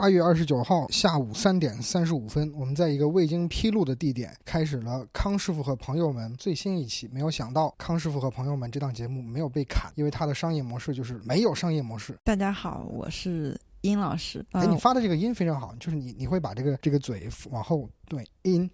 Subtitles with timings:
[0.00, 7.06] 八月二十九号下午三点三十五分，我们在一个未经披露的地点开始了康师傅和朋友们最新一期。
[7.12, 12.16] 没有想到，康师傅和朋友们这档节目没有被砍，因为它的商业模式就是没有商业模式。
[12.24, 14.42] 大家好，我是殷老师。
[14.52, 18.70] 哎，你发的这个音非常好，就是你你会把这个这个嘴往后对音。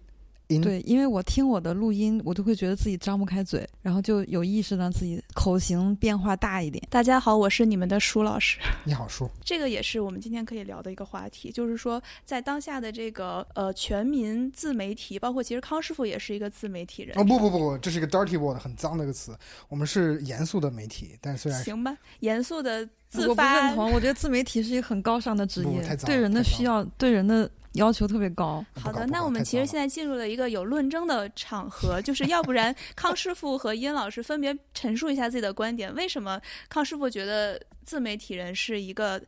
[0.47, 6.81] 对，因为我听我的录音，我都会觉得自己张不开嘴，然后就有意识让自己口型变化大一点。
[6.89, 8.57] 大家好，我是你们的舒老师。
[8.85, 9.29] 你好，舒。
[9.43, 17.17] 这个也是我们今天可以聊的一个话题，就是说，在当下的这个呃全民自媒体，包括其实康师傅也是一个自媒体人。
[17.19, 19.37] 哦不不不不，这是一个 dirty word，很脏的一个词。
[19.67, 23.55] 我们是严肃的媒体，但虽然行吧，严肃的自发。
[23.55, 27.51] 我不认同，我觉得自媒体是一个很高尚的职业，对人的需要，对人的。
[27.77, 28.63] 要求特别高。
[28.81, 35.93] 好的，那我们其实现在进入了一个有论争的场合， 就是要不然康师傅和殷老师分别陈述一下自己的观点。
[35.95, 39.21] 为什么康师傅觉得自媒体人是一个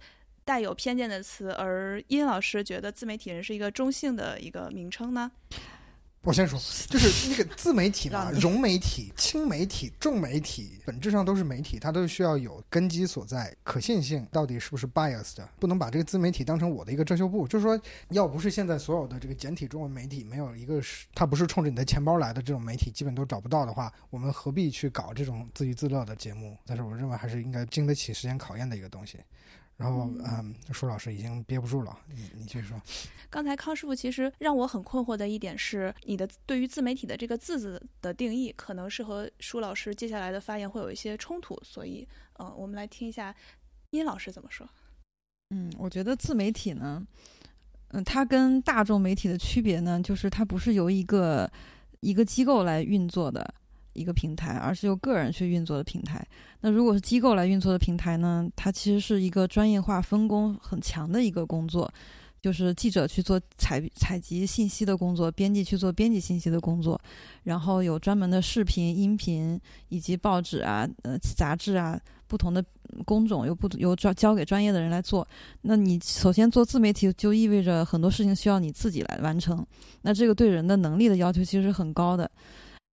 [0.44, 5.32] 带有偏见的词，而殷老师觉得自媒体人是一个中性的一个名称呢？
[6.22, 17.48] 我先说， 就是那个自媒体嘛，融媒体、轻媒体、重媒体，本质上都是媒体，它都需要有根基所在，可信性到底是不是 biased，不能把这个自媒体当成我的一个遮羞布。
[17.48, 26.58] 就是说，要不是现在所有的这个简体中文媒体没有一个是它不是冲着你的钱包来的这种媒体，基本都找不到的话，我们何必去搞这种自娱自乐的节目？
[26.66, 29.20] 但是我认为还是应该经得起时间考验的一个东西。
[29.80, 32.78] 然后，嗯，舒老师已经憋不住了，你你继续说。
[33.32, 42.06] 刚才康师傅其实让我很困惑的一点是，你的对于自媒体的这个字字的定义，可能是和舒老师接下来的发言会有一些冲突，所以，
[42.40, 43.34] 嗯，我们来听一下
[43.92, 44.68] 殷老师怎么说。
[45.52, 47.02] 嗯，我觉得自媒体呢，
[47.94, 51.50] 嗯，它跟大众媒体的区别呢，就是它不是由一个
[52.02, 53.56] 一个机构来运作的。
[54.00, 56.26] 一个平台，而是由个人去运作的平台。
[56.62, 58.50] 那如果是机构来运作的平台呢？
[58.56, 61.92] 它其实是一个专业化分工很强的一个工作，
[62.42, 67.00] 就是记者去做采采集信息的工作，编辑去做编辑信息的工作，
[67.44, 72.64] 然后有专门的视频、音频以及报纸啊、呃杂志啊，不同的
[73.06, 75.28] 工种由不由交交给专业的人来做。
[75.62, 79.66] 那你首先做自媒体，就意味着很多事情需要你自己来完成。
[80.02, 82.30] 那这个对人的能力的要求其实是很高的。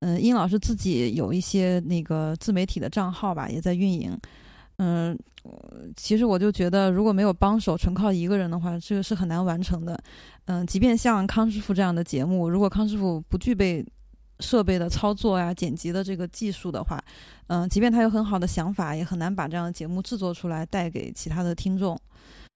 [0.01, 4.17] 嗯，殷老师自己有一些那个自媒体的账号吧，也在运营。
[4.79, 5.19] 嗯，
[5.97, 9.99] 其实我就觉得，如果没有帮手，纯靠一个人的话，这个是很难完成的。
[10.45, 13.83] 嗯，即便像康师傅这样的节目，如果康师傅不具备
[14.41, 17.03] 设备的操作呀、剪辑的这个技术的话，
[17.47, 21.99] 嗯，即便他有很好的想法，也很难把这样的节目制作出来，带给其他的听众。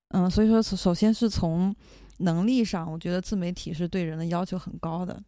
[0.08, 1.74] 嗯，所以说，首先是从
[2.18, 5.18] 能力上，我觉得自媒体是对人的要求很高的。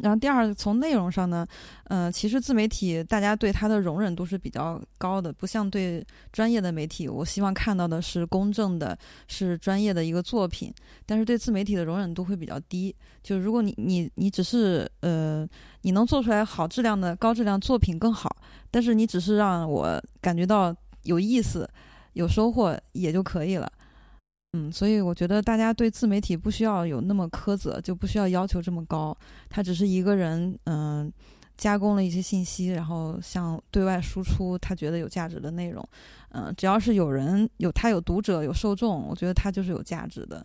[0.00, 1.46] 然后第二，从内容上呢，
[1.84, 8.98] 呃，其实自媒体大家对它的容忍度是比较高的，不像对专业的媒体，我希望看到的是公正的，
[9.28, 10.72] 是专业的一个作品。
[11.04, 15.46] 但是对自媒体的容忍度会比较低，就如果你你你只是呃，
[15.82, 18.34] 你能做出来好质量的高质量作品更好，
[18.70, 21.68] 但是你只是让我感觉到有意思、
[22.14, 23.70] 有收获也就可以了。
[24.54, 29.16] 嗯，所以我觉得大家对自媒体不需要有那么苛责，就不需要要求这么高。
[29.48, 31.10] 他只是一个人，嗯，
[31.56, 35.82] 加工了一些信息，然后向对外输出他觉得有价值的内容。
[36.32, 40.44] 嗯，只要是有人有他有读者有受众，我觉得他就是有价值的。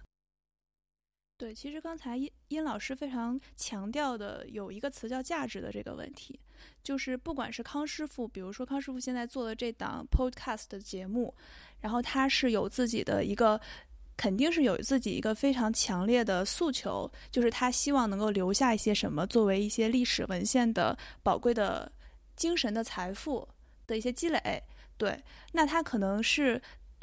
[1.37, 6.39] 对，其实刚才殷殷老师非常强调的有一个词叫价值的这个问题，
[6.81, 11.35] 就是不管是康师傅，比如说康师傅现在做的这档 podcast 节目，
[11.81, 13.59] 然后他是有自己的一个。
[14.17, 21.89] 肯定是有自己一个非常强烈的诉求，就是他希望能够留下一些什么作为一些历史文献的宝贵的
[22.35, 23.47] 精神的财富
[23.85, 24.63] 的一些积累。
[24.97, 26.59] 对，那他可能是，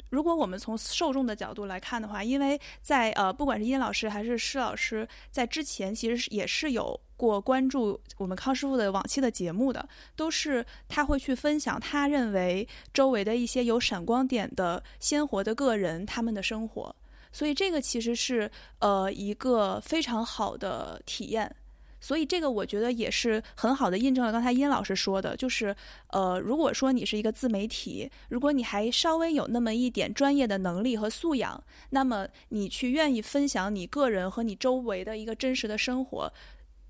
[0.09, 9.87] 如果我们从受众的角度来看的话，因为在呃，不管是殷老师还是施老师，在之前其实也是有过关注我们康师傅的往期的节目的，
[10.17, 16.93] 都是他会去分享他认为周围的一些有闪光点的鲜活的个人他们的生活。
[17.35, 21.53] 所以这个其实是呃一个非常好的体验，
[21.99, 25.75] 所以这个我觉得也是很好的印证了刚才殷老师说的，就是
[26.11, 36.31] 呃如果说你是一个自媒体，如果你还稍微有那么一点专业的能力和素养，那么你去愿意分享你个人和你周围的一个真实的生活，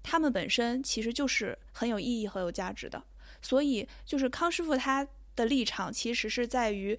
[0.04, 3.02] 他们本身其实就是很有意义和有价值的。
[3.42, 6.96] 所以就是康师傅他的立场其实是在于。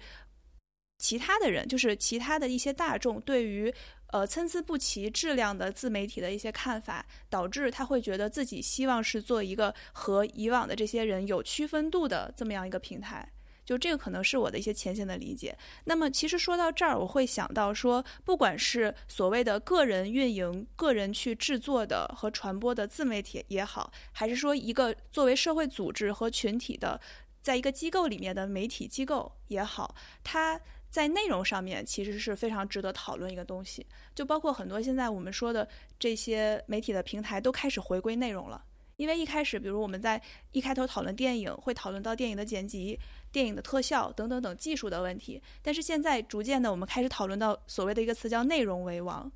[0.97, 3.73] 其他的人，就是其他的一些大众，对于
[4.07, 13.31] 呃参差不齐质量的自媒体的一些看法，导致他会觉得自己希望是做一个和以往的这些人有区分度的这么样一个平台。
[13.63, 15.55] 就这个可能是我的一些浅显的理解。
[15.83, 26.99] 那么其实说到这儿，我会想到说，不管是所谓的个人运营、个人去制作的和传播的自媒体也好，还是说一个作为社会组织和群体的，
[27.41, 30.59] 在一个机构里面的媒体机构也好，它。
[30.89, 33.85] 在内容上面，其实是非常值得讨论一个东西，
[34.15, 35.67] 就包括很多现在我们说的
[35.99, 38.63] 这些媒体的平台都开始回归内容了。
[38.95, 40.19] 因为一开始，比如我们在
[40.53, 42.99] 一开头讨论电影，会讨论到电影的剪辑、
[43.31, 49.31] 电影的特效等等等技术的问题，但是现在逐渐的，我们开始讨论到所谓的一个词叫“内容为王”。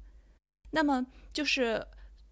[0.71, 1.86] 那么就是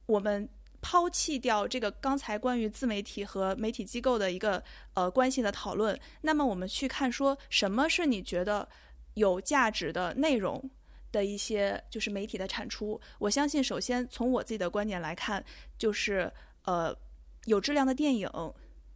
[0.08, 0.50] 我们
[0.82, 4.64] 抛弃掉这个刚才关于自媒体和媒体机构的一个
[4.96, 8.68] 呃关系的讨论，那么我们去看说什么是你觉得。
[9.20, 10.70] 有价值的内容
[11.12, 15.44] 的一些就是媒体的产出，我相信，首先从我自己的观点来看，
[15.78, 16.32] 就是
[16.64, 16.96] 呃
[17.46, 18.30] 有质量的电影，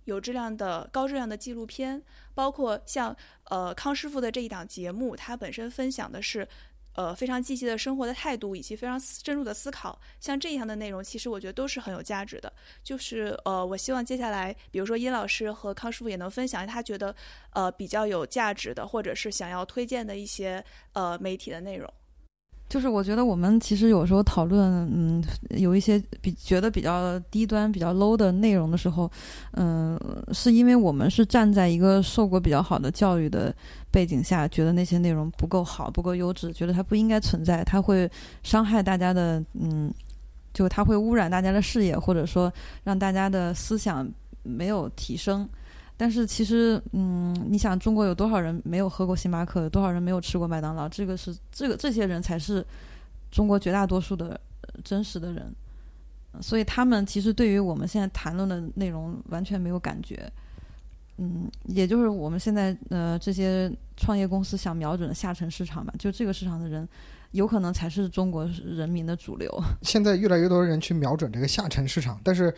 [0.05, 2.01] 有质量的高质量的纪录片，
[2.33, 3.15] 包括像
[3.45, 6.47] 呃康师傅的这一档节目，它本身分享的是。
[6.93, 12.51] 呃，非常积极的生活的态度，以及非常深入的思考，像这样的内容，其实我觉得都是很有价值的。
[12.83, 17.15] 就是呃，我希望接下来，比如说殷老师和康师傅也能分享他觉得
[17.51, 20.63] 呃比较有价值的，或者是想要推荐的一些
[20.93, 21.91] 呃媒体的内容。
[22.69, 29.09] 就是我觉得我们其实有时候讨论，嗯，有一些比觉得比较低端、比较 low 的内容的时候，
[29.51, 29.99] 嗯，
[30.31, 33.53] 是因为我们是站在一个受过比较好的教育的
[33.91, 38.09] 背景下，觉得那些内容不够好、不够优质，觉得它不应该存在，它会
[38.41, 39.93] 伤害大家的，嗯，
[40.51, 42.51] 就它会污染大家的视野，或者说
[42.83, 44.09] 让大家的思想
[44.41, 45.47] 没有提升。
[45.95, 49.61] 但是其实，嗯，你想中国有多少人没有喝过星巴克？
[49.61, 50.89] 有多少人没有吃过麦当劳？
[50.89, 52.65] 这个是这个这些人才是
[53.31, 54.37] 中国绝大多数的
[54.83, 55.53] 真实的人，
[56.41, 60.29] 所以他们其实对于我们现在谈论的内容完全没有感觉。
[61.17, 66.89] 嗯，也就是我们现在呃这些创业公司想瞄准的下沉市场吧，就这个市场的人，
[67.31, 69.47] 有可能才是中国人民的主流。
[69.83, 72.53] 现在越来越多人去瞄准这个下沉市场，但是。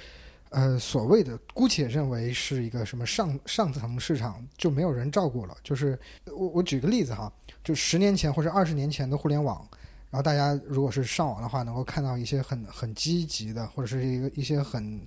[0.52, 5.58] 呃，所谓的姑且认为是一个什么上上层市场，就没有人照顾了。
[5.64, 7.32] 就是我我举个例子哈，
[7.64, 9.68] 就十年前或者二十年前的互联网，
[10.10, 15.02] 然后大家如果是上网的话，能够看到一些很很积极的，或者是一个一些很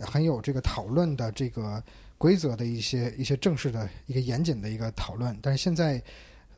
[0.00, 1.82] 很有这个讨论的这个
[2.18, 5.38] 规则的一些一些正式的一个严谨的一个讨论。
[5.40, 6.02] 但是现在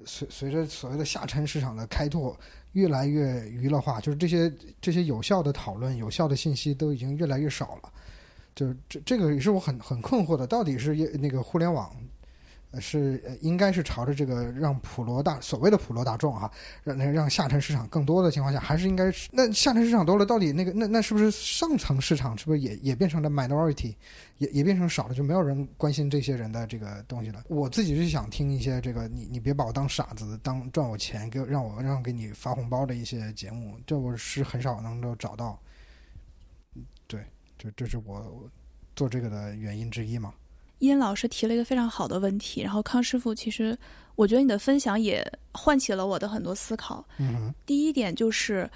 [0.05, 2.37] 随随着所谓的下沉市场的开拓，
[2.73, 7.93] 越来越娱乐化，就是这些这些有效的讨论、有效的信息都已经越来越少了。
[8.55, 11.91] 就这这个也是我很很困惑的，到底是那个互联网，
[12.81, 16.51] 是应该是朝着这个让普罗大所谓的普罗大众哈，
[16.85, 23.95] 让让下沉市场更多的情况下，还是应该是那下沉市场多了，到底那个那那是不是上层市场是不是也也变成了 minority，
[24.39, 27.45] 也也变成少了，就没有人关心这些人的这个东西了？
[27.49, 35.59] 我自己是想听一些这个你你别把我当傻子，当赚我钱给让我让给你发红包的一些节目，这我是很少能够找到。
[37.07, 37.21] 对
[37.63, 38.51] 就这是我
[38.97, 40.35] 做这个的原因之一嘛。
[40.81, 43.79] 殷老师提了一个非常好的问题，然后康师傅其实
[44.17, 47.07] 我觉得你的分享也唤起了我的很多思考。
[47.19, 48.69] 嗯，第一点就是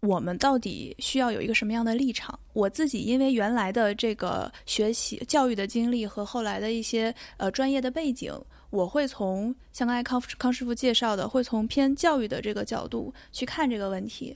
[0.00, 2.38] 我们到底需要有一个什么样的立场？
[2.54, 8.32] 我自己因为原来的这个学习教育的经历和后来的一些呃专业的背景，
[8.70, 14.34] 我会从像刚才康康师傅介绍的，会从偏教育的这个角度去看这个问题。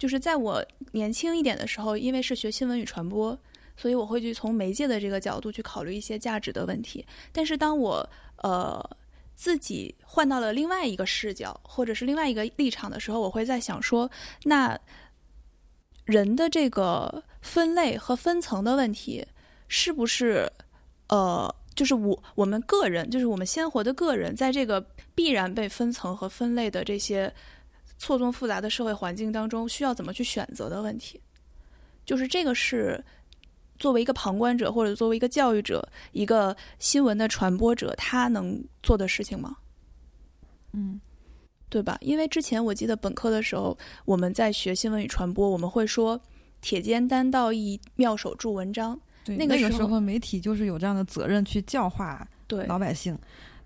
[0.00, 3.38] 就是在我年轻一点的时候，因为是学新闻与传播，
[3.76, 7.04] 所以我会去从媒介的这个角度去考虑一些价值的问题。
[7.32, 8.82] 但是当我呃
[9.34, 14.10] 自己换到了另外一个视角，或者是另外一个立场的时候，我会在想说，
[14.44, 14.80] 那
[16.06, 19.26] 人的这个分类和分层的问题，
[19.68, 20.50] 是不是
[21.08, 24.80] 呃，就是我我们个人，就是我们鲜活的个人，在这个
[25.14, 27.30] 必然被分层和分类的这些。
[28.00, 31.20] 错综复杂的社会环境当中，需要怎么去选择的问题，
[32.06, 33.04] 就是这个是
[33.78, 39.54] 作为一个旁观者，或者作为一个教育者、一个新闻的传播者，他能做的事情吗？
[40.72, 40.98] 嗯，
[41.68, 41.98] 对吧？
[42.00, 43.76] 因为之前我记得本科的时候，
[44.06, 46.18] 我们在学新闻与传播，我们会说
[46.62, 48.98] “铁肩担道义，妙手著文章”。
[49.26, 53.16] 那个时候，媒体就是有这样的责任去教化对老百姓。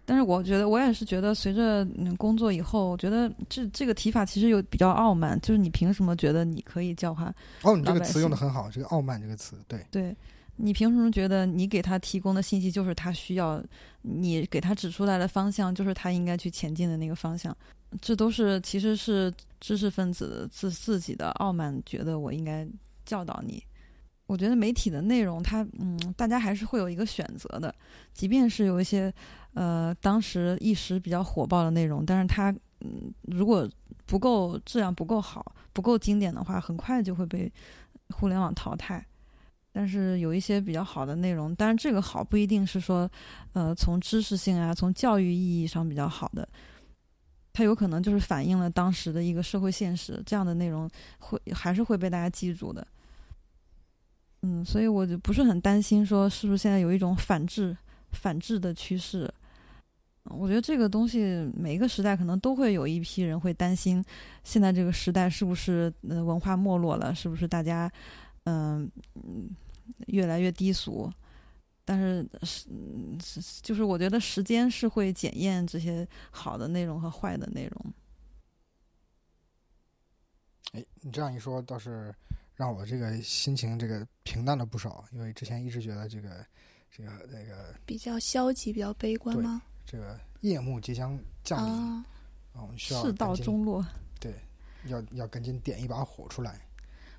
[0.06, 1.86] 但是我觉得，我也是觉得，随着
[2.18, 7.34] 工作以后，我觉得这这个提法其实有比较傲慢，就是你凭什么觉得你可以教化？
[7.62, 10.14] 哦，你这个词用的很好，这个“傲慢”这个词，对对，
[10.56, 13.62] 你凭什么觉得你给他提供的信息就是他需要？
[14.06, 17.56] 你给他指出来的方向就是他应该去前进的那个方向？
[18.02, 22.66] 这都是其实是知识分子自自己的傲慢，觉得我应该
[23.06, 23.62] 教导你。
[24.26, 27.74] 我觉得媒体的内容它，嗯，大家还是会有一个选择的，
[28.12, 29.12] 即便是有一些
[29.54, 33.68] 呃当时一时比较火爆的内容，但是它嗯如果
[34.06, 37.50] 不够质量不够好、不够经典的话，很快就会被
[38.10, 39.04] 互联网淘汰。
[39.72, 43.10] 但是有一些比较好的内容，当然这个好不一定是说，
[43.54, 46.48] 呃，从知识性啊、从教育意义上比较好的，
[47.52, 52.86] 它有可能就是反映了当时的一个社会现实，这样的内容会还是会被大家记住的。
[54.42, 57.76] 嗯，所以我就不是很担心说是不是现在有一种反制、
[58.12, 59.32] 反制的趋势。
[60.24, 64.04] 我觉得这个东西每一个时代可能都会有一批人会担心，
[64.42, 67.90] 现在这个时代是不是呃文化没落了，是不是大家
[68.44, 69.50] 嗯嗯。
[70.06, 71.12] 越来越低俗，
[71.84, 72.66] 但是是
[73.60, 77.92] 就是我觉得时间是会检验这些好的内容和坏的内容。
[80.72, 82.14] 哎，你这样一说，倒是
[82.54, 86.46] 让我这个心情这个平淡了不少，因为之前一直觉得这个
[86.90, 89.60] 这个那个比较消极、比较悲观吗？
[89.86, 92.04] 这个夜幕即将降临，啊，
[92.62, 93.84] 我们需要世道中落，
[94.18, 94.34] 对，
[94.86, 96.60] 要要赶紧点一把火出来。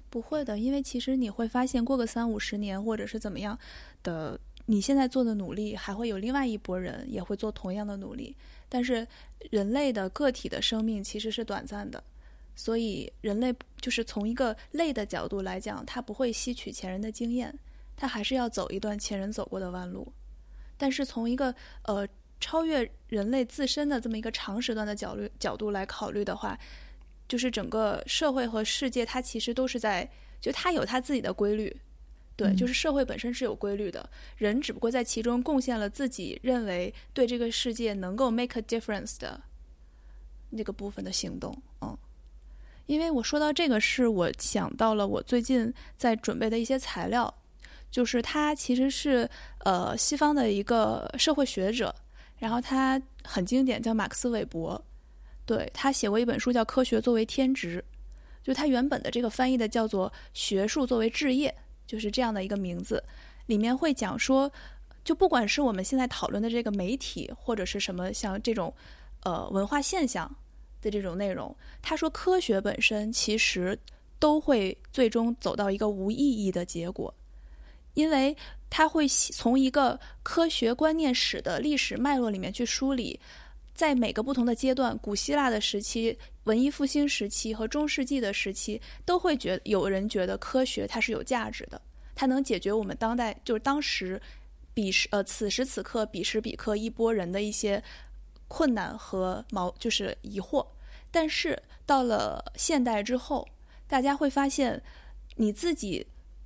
[0.09, 3.57] 不会的，因为其实你会发现，过个三五十年，或者是怎么样
[4.01, 8.35] 的，你现在做的努力，还会有另外一拨人也会做同样的努力。
[8.69, 9.05] 但是，
[9.51, 12.01] 人类的个体的生命其实是短暂的，
[12.55, 17.53] 所以人类就是从一个类的角度来讲，他不会吸取前人的经验，
[17.97, 20.11] 他还是要走一段前人走过的弯路。
[20.77, 21.53] 但是从一个
[21.83, 22.07] 呃
[22.39, 26.57] 超越人类自身的这么一个长时段的角度角度来考虑的话。
[27.27, 30.07] 就是整个社会和世界，它其实都是在，
[30.39, 31.75] 就它有它自己的规律，
[32.35, 39.41] 对，就是社会本身是有规律的，人只不过在其中贡献了自己认为对这个世界能够 make a difference 的
[40.51, 41.97] 那个部分的行动，嗯，
[42.85, 47.33] 因为我说到这个，是我想到了我最近在准备的一些材料，
[47.89, 49.27] 就是他其实是
[49.63, 51.93] 呃西方的一个社会学者，
[52.45, 54.79] 然后他很经典，叫马克思韦伯。
[55.47, 57.83] 对他写过一本书叫《科学作为天职》，
[58.45, 61.51] 就他原本的这个翻译的叫做“学术作为置业”，
[61.87, 63.03] 就是这样的一个名字。
[63.47, 64.51] 里面会讲说，
[65.03, 68.71] 就不管是我们现在讨论的这个媒体，或者是什么像这种
[69.23, 70.31] 呃文化现象
[70.83, 73.75] 的这种内容，他说科学本身其实
[74.19, 77.11] 都会最终走到一个无意义的结果，
[77.95, 78.37] 因为
[78.77, 83.17] 他会从一个科学观念史的历史脉络里面去梳理。
[83.73, 91.81] 在每个不同的阶段，古希腊的时期、文艺复兴时期和中世纪的时期，都会觉有人觉得科学它是有价值的，
[92.13, 94.21] 它能解决我们当代就是当时
[94.73, 97.81] 彼时呃此时此刻彼时彼刻一波人的一些
[98.49, 100.67] 困难和矛就是疑惑。
[101.11, 103.47] 但是到了现代之后，
[103.87, 104.83] 大家会发现，
[105.37, 106.05] 你自己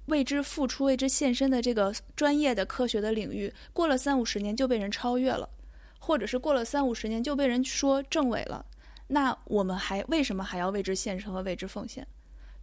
[0.09, 5.47] 为之付出、为之献身的这个专业的科学的领域，过了三五十年就被人超越了。
[6.01, 8.65] 或者是过了三五十年就被人说政委了，
[9.07, 12.07] 那我们还为什么还要为之献身和为之奉献？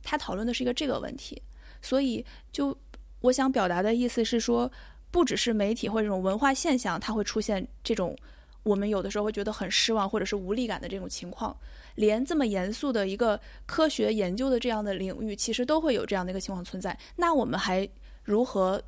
[0.02, 1.40] 他讨论的是一个这个问题，
[1.82, 2.76] 所以就
[3.20, 4.72] 我想表达的意思是说，
[5.10, 8.16] 不只是媒体或者这种文化现象，它会出现这种
[8.62, 11.54] 我们有的时候会觉得很失望或者是无力感的这种情况，
[11.96, 16.96] 连这么严肃的一个科学研究的这样的领域，其实都会有这样的一个情况存在。
[17.16, 17.86] 那我们还
[18.24, 18.82] 如何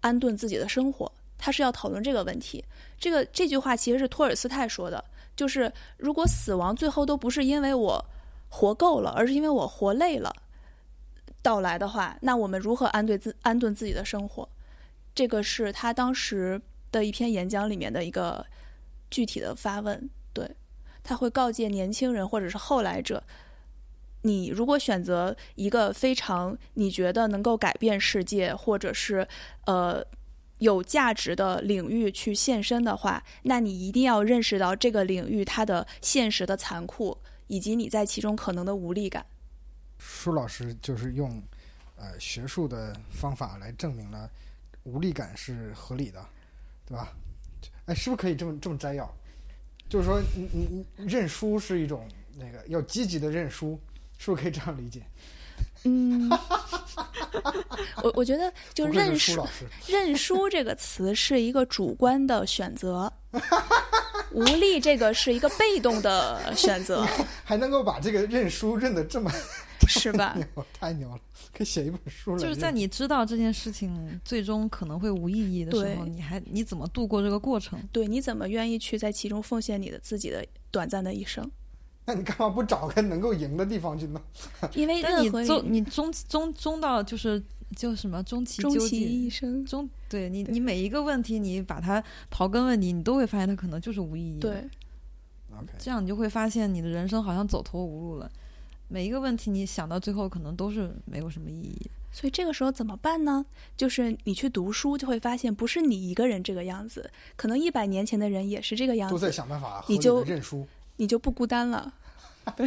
[0.00, 1.10] 安顿自己的生活？
[1.36, 2.64] 他是要讨论这个问题，
[2.98, 5.04] 这个这句话其实是托尔斯泰说的，
[5.34, 8.04] 就是如果死亡最后都不是因为我
[8.48, 10.32] 活够了，而是因为我活累了
[11.42, 14.48] 到来的话，那我们如何安顿自安顿自己的生活？
[15.14, 16.60] 这个是他当时
[16.92, 18.46] 的一篇演讲里面的一个
[19.10, 20.08] 具体的发问。
[20.32, 20.48] 对
[21.02, 23.22] 他会告诫年轻人或者是后来者，
[24.22, 29.26] 你如果选择一个非常你觉得能够改变世界，或者是
[29.66, 30.04] 呃。
[30.58, 37.18] 有价值的领域去献身的话，那你一定要认识到这个领域它的现实的残酷，
[37.48, 39.26] 以及你在其中可能的无力感。
[39.98, 41.42] 舒老师就是用
[41.96, 44.30] 呃学术的方法来证明了
[44.84, 46.24] 无力感是合理的，
[46.86, 47.12] 对吧？
[47.86, 49.12] 哎，是不是可以这么这么摘要？
[49.92, 52.08] 就是说，你你你认输是一种
[52.38, 53.78] 那个要积极的认输，
[54.16, 55.02] 是不是可以这样理解？
[55.84, 56.30] 嗯，
[58.02, 59.46] 我我觉得就认输，
[59.86, 63.12] 认输这个词是一个主观的选择，
[64.32, 67.06] 无力这个是一个被动的选择，
[67.44, 69.30] 还能够把这个认输认得这么
[69.86, 70.34] 是吧？
[70.80, 71.20] 太牛了，
[71.52, 72.38] 可以写一本书了。
[72.38, 77.78] 就是在你知道这件事情最终可能会无意义的时候，你还你怎么度过这个过程？
[77.92, 81.48] 对，你怎么愿意去在其中奉献你的自己的短暂的一生？
[82.04, 84.20] 那你干嘛不找个能够赢的地方去呢？
[84.74, 87.40] 因为你终你终终终到就是
[87.76, 89.64] 就什么终其终其一生。
[89.64, 94.50] 终对你，对你每一个问题，你把它刨根问底，你都会发现它可能就是无意义的。
[94.50, 94.68] 对
[95.56, 98.28] ，OK，这样你就会发现你的人生好像走投无路了。
[98.92, 101.90] 每一个问题你想到最后，可能都是没有什么意义。
[102.12, 103.42] 所以这个时候怎么办呢？
[103.74, 110.68] 就是你去读书，就会发现不是你一个人这个样子，可能一百年前的人也是这个样子都在，想办法你就认输。
[110.96, 111.90] 你就不孤单了。
[112.54, 112.66] 对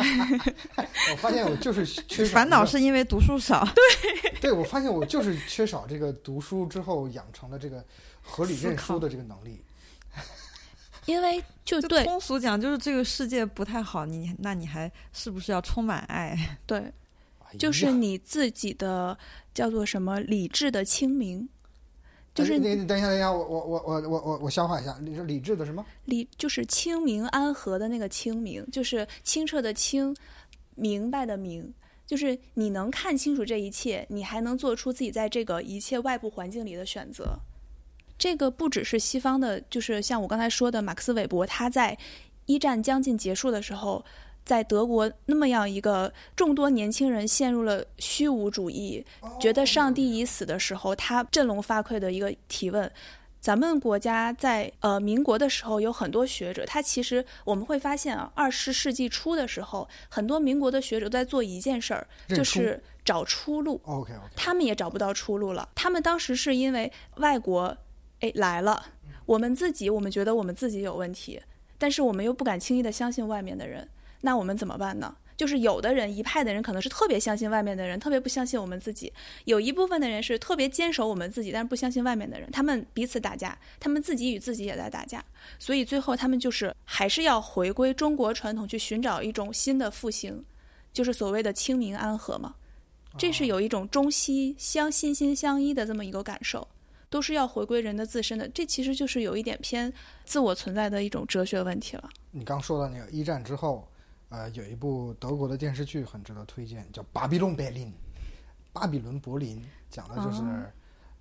[1.11, 7.85] 我发现我就是 缺少烦恼是因为读书少，对， 对我发现我就是缺少这个读书之后养成的这个
[8.21, 9.61] 合理认输的这个能力。
[11.05, 16.35] 因为就就对通俗讲，就是这个世界不太好，你那你还是不是要充满爱？
[16.65, 19.17] 对，哎就是你自己的
[19.53, 21.47] 叫做什么理智的清明，
[22.33, 25.85] 就是哎那那等一下，等一下，我我我我我我我消化一下，你说理智的什么？
[26.05, 30.15] 理就是清明安和的那个清明，就是清澈的清，
[30.75, 31.73] 明白的明，
[32.05, 37.39] 就是你能看清楚这一切，你还能做出自己在这个一切外部环境里的选择。
[38.17, 41.97] 这个不只是西方的，就是像我刚才说的，马克思韦伯他在
[42.45, 44.03] 一战将近结束的时候，
[44.45, 49.05] 在德国那么样一个众多年轻人陷入了虚无主义，
[49.39, 52.91] 觉得上帝已死的时候，他振聋发聩的一个提问。
[53.41, 63.79] 咱们国家在呃民国的时候有很多学者，他其实我们会发现啊，二十世纪初的时候，很多民国的学者都在做一件事儿，就是找出路。
[63.85, 65.69] OK 他们也找不到出路了。
[65.75, 67.77] 他们当时是因为外国
[68.25, 68.83] 哎来了，
[69.27, 71.39] 我们自己我们觉得我们自己有问题，
[71.77, 73.87] 但是我们又不敢轻易的相信外面的人，
[74.21, 75.15] 那我们怎么办呢？
[75.37, 79.11] 就是有的人一派的人可能是特别相信外面的人，特别不相信我们自己；
[79.43, 82.49] 有一部分的人是特别坚守我们自己，但是不相信外面的人。
[82.51, 85.23] 他们彼此打架，他们自己与自己也在打架，
[85.59, 90.43] 所以最后他们就是还是要回归中国传统，去寻找一种新的复兴，
[90.93, 92.55] 就是所谓的清明安和嘛。
[93.17, 96.65] 这是有一种中西相心心相依的这么一个感受，
[97.15, 98.45] 都是要回归人的自身的。
[98.49, 99.91] 这其实就是有一点偏
[100.25, 102.09] 自我存在的一种哲学问题了。
[102.29, 103.87] 你刚说到那个一战之后，
[104.27, 107.87] 呃，有一部德国的电视剧很值得推荐，叫《巴比伦柏林》，
[108.73, 110.65] 巴比伦柏林，讲的就是哦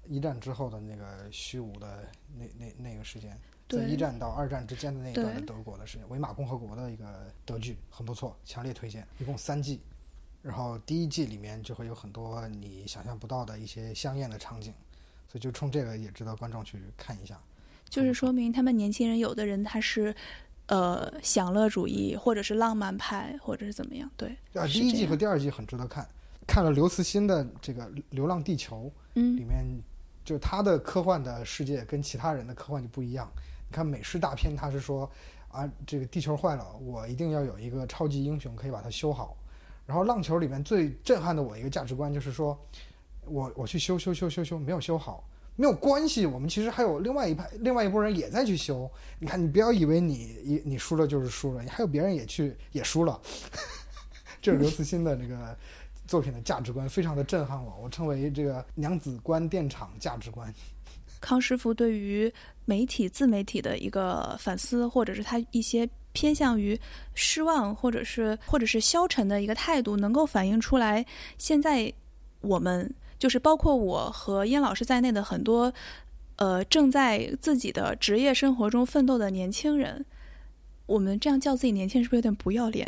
[0.09, 2.05] 一战之后的那个虚无的
[2.37, 3.31] 那那那个时间，
[3.69, 9.07] 在对一战到二战之间的那一段的德国的事情，维玛共和国的一个德剧，很不错，强烈推荐。
[9.21, 9.81] 一共三季，
[10.43, 14.75] 然后第一季里面就会有很多你想象不到的一些香艳的场景，
[15.35, 17.37] 所以就冲这个也值得观众去看一下。
[17.89, 20.15] 就是说明他们年轻人有的人他是，
[20.67, 24.09] 呃，享乐主义，或者是浪漫派，或者是怎么样？
[24.17, 26.09] 对，啊，第一季和第二季很值得看。
[26.47, 29.65] 看了刘慈欣的这个《流浪地球》，里嗯，面
[30.25, 33.29] 就他的科幻的世界跟其他人的科幻就不一样。
[33.69, 35.11] 你看美式大片，他是说
[35.49, 39.37] 啊，这个地球坏了，我一定要有一个超级英雄可以把它修好。
[39.85, 42.59] 然后浪球里面最震撼的我一个价值观就是说，
[43.27, 48.91] 我我去修修修修修，没有修好，没有关系，我们其实还有另外一派，另外一拨人也在去修。
[49.19, 53.21] 你看，你不要以为你你你输了就是输了，你还有别人也去也输了。
[54.43, 55.57] 这是刘慈欣的这个
[56.07, 60.53] 作品的价值观，非常的震撼我，我称为这个娘子关电厂价值观。
[61.21, 62.31] 康师傅对于
[62.67, 66.79] 媒体、自媒体的一个反思，或者是他一些偏向于
[67.15, 71.03] 失望，或者是或者是消沉的一个态度，能够反映出来
[71.39, 71.91] 现在
[72.43, 75.73] 我们就是包括我和燕老师在内的很多
[76.37, 80.05] 呃正在自己的职业生活中奋斗的年轻人。
[80.85, 82.87] 我们这样叫自己年轻人是不是有点不要脸？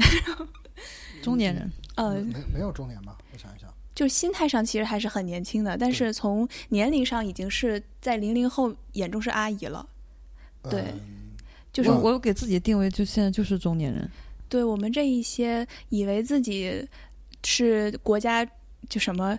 [1.25, 3.17] 中年人，呃，没没有中年吧？
[3.33, 9.89] 我想一想，就是心态上其实还是很年轻的，但是从年龄上已经是在零零后眼中是阿姨了。
[10.69, 11.33] 对嗯
[11.73, 14.07] 就是我我给自己定位就现在就是中年人，
[14.51, 16.87] 对我们这一些以为自己
[17.43, 18.47] 是国家
[18.91, 19.39] 就什么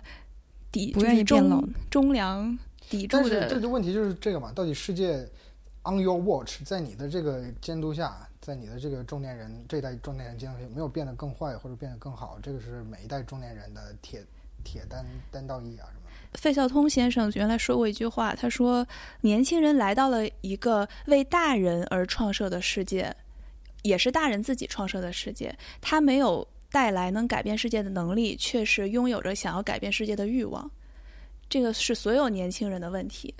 [0.70, 5.28] 抵不愿意变老中中粮抵但是住的，这个问题就是这个嘛，到底世界
[5.84, 12.38] on your watch，在你的这个监督下，在你的这个中年人这一代中年人监督下，有没有变得更坏或者变得更好？
[12.42, 14.24] 这个是每一代中年人的铁
[14.64, 16.08] 铁单单道义啊什么。
[16.34, 18.86] 费孝通先生原来说过一句话，他说
[19.22, 23.14] ：“年轻人来到了一个为大人而创设的世界，
[23.82, 25.56] 也是大人自己创设的世界。
[25.80, 30.70] 他没有带来能改变世界的能力，却是拥有着想要改变世界的欲望。
[31.48, 33.34] 这个是所有年轻人的问题。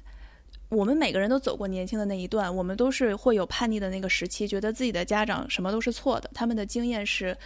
[0.70, 7.36] 我们每个人都走过年轻的那一段，我们都是会有叛逆的那个时期，觉得自己的家长什么都是错的，他们的经验是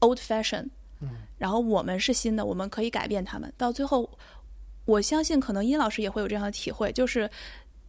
[0.00, 0.68] old fashion。”
[1.00, 3.52] 嗯，然后我们是新的，我们可以改变他们。
[3.58, 4.08] 到最后，
[4.84, 7.28] 我相信可能殷老师也会有这样的体会，就是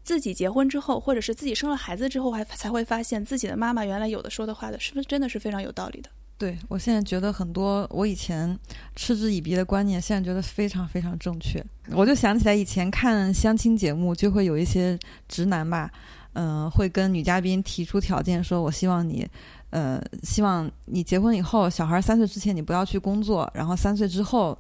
[0.04, 6.10] 自己结婚之后，或者是自己生了孩子之后，还才会发现自己的妈妈原来有的说的话的是不是真的是非常有道理的。
[6.38, 8.58] 对我现在觉得很多我以前
[8.96, 11.64] 嗤之以鼻的观念，现在觉得非常非常正确。
[11.92, 15.90] 我就想起来以前看相亲节目，就会有一些直男吧，
[16.34, 19.26] 嗯、会跟女嘉宾提出条件，说我希望你，
[19.70, 24.58] 呃，希望你结婚以后，小孩三岁之前你不要去工作，然后三岁之后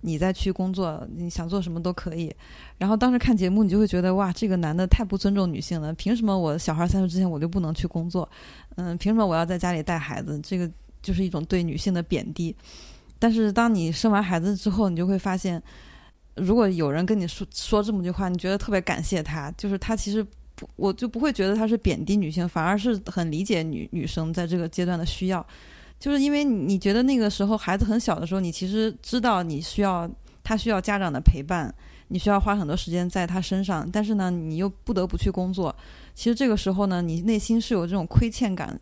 [0.00, 2.34] 你再去工作，你想做什么都可以。
[2.78, 8.26] 然后当时看节目，你就会觉得哇，这个男的太不尊重女性了，凭什么我小孩三岁之前我就不能去工作？
[8.76, 10.40] 嗯，凭什么我要在家里带孩子？
[10.42, 10.70] 这个
[11.02, 12.54] 就是一种对女性的贬低。
[13.18, 15.60] 但是当你生完孩子之后，你就会发现，
[16.36, 25.44] 如果有人跟你说说这么句话，你觉得特别感谢他，就是他其实不，我就不会觉得他是贬低女性，反而是很理解女女生在这个阶段的需要。
[25.98, 30.08] 就是因为你觉得那个时候孩子很小的时候，你其实知道你需要
[30.44, 31.74] 他需要家长的陪伴，
[32.06, 35.74] 你需要花很多时间在他身上，但是呢，你又不得不去工作。
[36.14, 38.80] 其实这个时候呢，你内心是有这种亏欠感，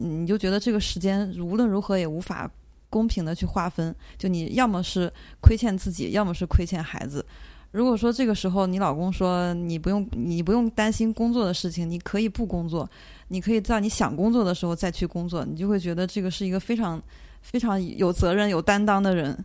[0.00, 2.50] 你就觉得这个时间无论如何也无法
[2.88, 7.24] 公平的去划分，就你要么是亏欠自己，要么是亏欠孩子。
[7.70, 12.88] 如果说这个时候你老公说你不用你不用担心工作的事情，你可以不工作，
[13.28, 17.00] 你可以在你想工作的时候再去工作，你就会觉得这个是一个非常
[17.42, 19.44] 非常有责任、有担当的人。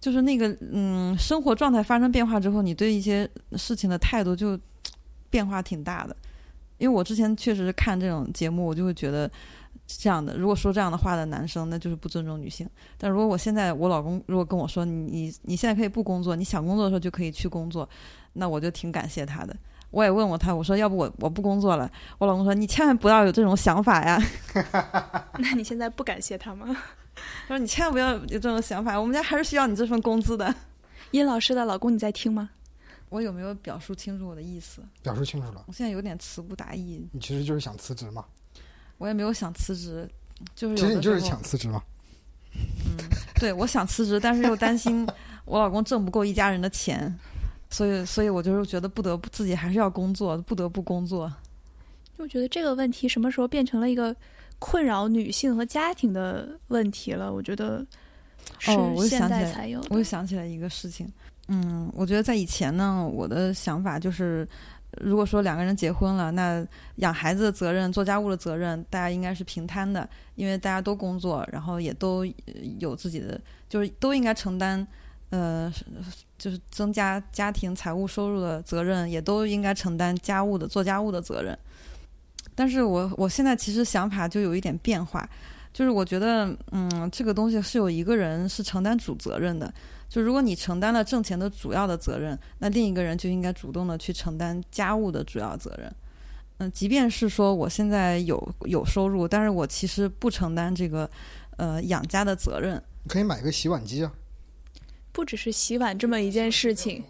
[0.00, 4.58] 就是那个嗯，生活状态发生变化之后，你对一些事情的态度就
[5.28, 6.16] 变化挺大的。
[6.78, 9.30] 因为我之前确实是看这种节目，我就会觉得
[9.86, 12.68] 这样的，如果说这样的话的男生，那就是不尊重女性。
[12.98, 17.88] 但如果我现在我老公如果跟我说你你你现在可以不工作，你想工作的时候就可以去工作，
[18.34, 19.54] 那我就挺感谢他的。
[19.90, 21.88] 我也问过他，我说要不我我不工作了。
[22.18, 24.20] 我老公说你千万不要有这种想法呀。
[25.38, 26.76] 那你现在不感谢他吗？
[27.46, 30.52] 他 说你千万不要有这种想法，我们家还是需要你这份工资的。
[31.12, 32.50] 殷老师的老公，你在听吗？
[33.08, 34.82] 我有没有表述清楚我的意思？
[35.02, 38.24] 表述清楚了，我现在有点词不达意，你其实就是想辞职嘛？
[38.98, 40.08] 我也没有想辞职，
[40.54, 41.82] 就是其实你就是想辞职嘛？
[42.54, 42.96] 嗯，
[43.34, 45.06] 对，我想辞职，但是又担心
[45.44, 47.12] 我老公挣不够一家人的钱，
[47.70, 51.32] 所以，所以我就是觉得不得不自己还是要工作，不得不工作。
[52.16, 54.14] 我觉得这个问题什么时候变成了一个
[54.60, 57.32] 困扰女性和家庭的问题了？
[57.32, 57.84] 我觉得
[58.68, 59.84] 哦我就现想起来代才有。
[59.90, 61.12] 我又想起来一个事情，
[61.48, 64.48] 嗯，我觉得在以前呢，我的想法就是，
[65.02, 72.24] 如果说两个人结婚了，那养孩子的责任、做家务的责任，大家应该是平摊的，因为大家都工作，然后也都
[72.78, 74.86] 有自己的，就是都应该承担，
[75.30, 75.70] 呃，
[76.38, 81.58] 就是增加家庭财务收入的责任，也都应该承担家务的做家务的责任。
[82.54, 85.28] 但是我我现在其实想法就有一点变化，
[85.72, 89.72] 就是我觉得，嗯，这个东西是有一个人是承担主责任的，
[90.08, 95.92] 就如果你承担了挣钱的主要的责任，那另一个人就应该主动的去承担家务的主要责任。
[96.58, 101.10] 嗯，即便是说我现在有有收入，但是我其实不承担这个
[101.56, 102.80] 呃养家的责任。
[103.02, 104.12] 你可以买个洗碗机啊，
[105.10, 107.02] 不只是洗碗这么一件事情。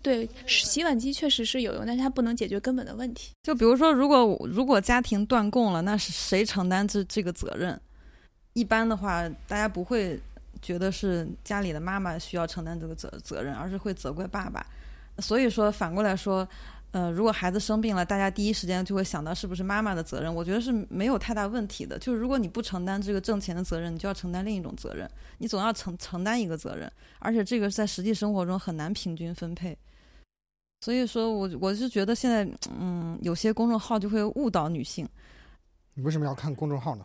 [0.00, 3.32] 对，洗碗机确实是有用，但是它不能解决根本的问题。
[3.42, 7.80] 就比如说，如果如果家庭断供了，那是谁承担这这个责任？
[8.52, 10.20] 一般的话，大家不会
[10.64, 14.64] 觉得是家里的妈妈需要承担这个责责任，而是会责怪爸爸。
[15.18, 16.48] 所以说，反过来说，
[16.92, 20.34] 呃，如果孩子生病了，大家第一时间就会想到是不是妈妈的责任。
[20.34, 21.98] 我觉得是没有太大问题的。
[21.98, 29.76] 就是如果你不承担这个挣钱的责任，你就要承担另一种责任，你总要承承担一个责任，而且这个在实际生活中很难平均分配。
[30.80, 32.46] 所以说我我是觉得现在，
[32.78, 35.08] 嗯，有些公众号就会误导女性，
[35.94, 37.04] 你为什么要看公众号呢？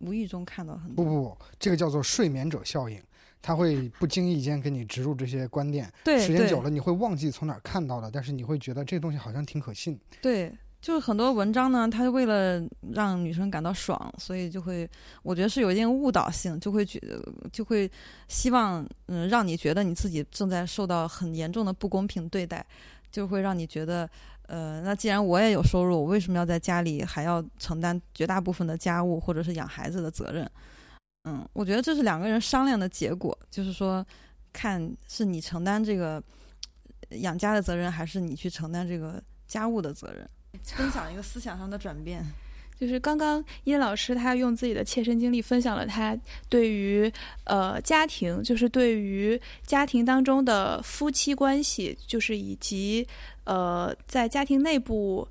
[0.00, 1.04] 无意中看到很多。
[1.04, 3.00] 不不不，这个叫做睡眠者效应，
[3.40, 9.98] 它会不经意间给你植入这些观念， 对对时间久了你会忘记从哪儿看到的，但是你会觉得这东西好像挺可信。
[10.20, 14.88] 对，就是很多文章呢，它为了让女生感到爽，所以就会，
[15.22, 17.00] 我觉得是有一定误导性，就会觉
[17.52, 17.90] 就会
[18.28, 22.64] 希望嗯让你觉得你自己正在受到很严重的不公平对待，
[23.10, 24.08] 就会让你觉得。
[24.50, 30.50] 呃，那既然我也有收入，我为什么要在家里还要承担绝大部分的家务或者是养孩子的责任？
[31.24, 34.04] 嗯，我觉得这是两个人商量的结果，就是说，
[34.52, 36.20] 看是你承担这个
[37.10, 40.28] 养家的责任，还是你去承担这个家务的责任。
[40.64, 42.26] 分享一个思想上的转变。
[42.76, 46.16] 就是刚刚殷老师他用自己的切身经历分享了他
[46.48, 47.12] 对于
[47.44, 53.06] 呃家庭，就是对于家庭当中的夫妻关系，就是以及
[53.50, 55.26] 呃在家庭内部，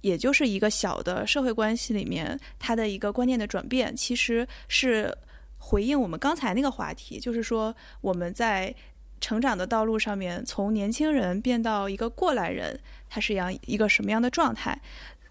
[0.00, 5.14] 也就是一个小的社会关系里面，他的一个观念的转变，其实是
[5.58, 8.74] 回应我们刚才那个话题，就是说我们在
[9.20, 14.80] 成长的道路上面，从年轻人变到一个过来人，他是样一个什么样的状态？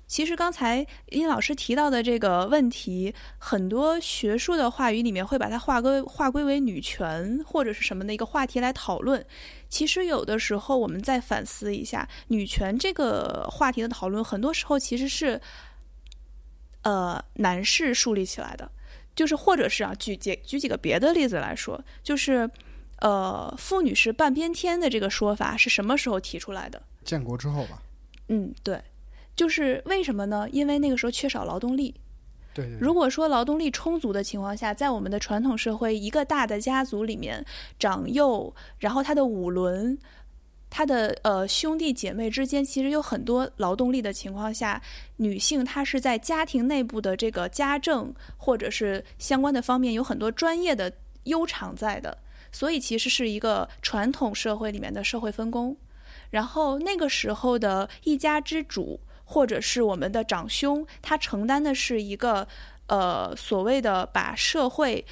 [0.06, 9.24] 其实刚才殷老师提到的这个问题，很多学术的话语里面会把它划归划归为女权或者是什么的一个话题来讨论。
[9.70, 15.40] 其实有的时候我们再反思一下，女权这个话题的讨论，很多时候其实是
[16.82, 18.70] 呃男士树立起来的，
[19.16, 22.50] 就是或者是啊，举几举几个别的例子来说，就是
[23.00, 26.82] 呃妇女是半边天的这个说法是什么时候提出来的？
[27.06, 27.82] 建国之后吧。
[28.28, 28.82] 嗯，对。
[29.36, 30.50] 就是为什么呢？
[30.52, 31.96] 因为那个时候缺少劳动力。
[32.80, 37.46] 如果说劳动力充足的情况下，在我们的传统社会，一个大的家族里面，
[37.78, 39.98] 长幼，然后他的五伦，
[40.70, 44.82] 他的呃兄弟姐妹之间，其实有很多劳动力的情况下，
[45.18, 50.92] 女性她是在家庭内部的这个家政或者是相关的方面有很多专业的
[51.24, 52.18] 优长在的，
[52.52, 55.76] 所以其实是一个传统社会里面的社会分工。
[56.30, 59.00] 然后那个时候的一家之主。
[59.32, 62.48] 或者是我们的长兄，他承担的是一个，
[62.88, 65.06] 呃，所谓的把社会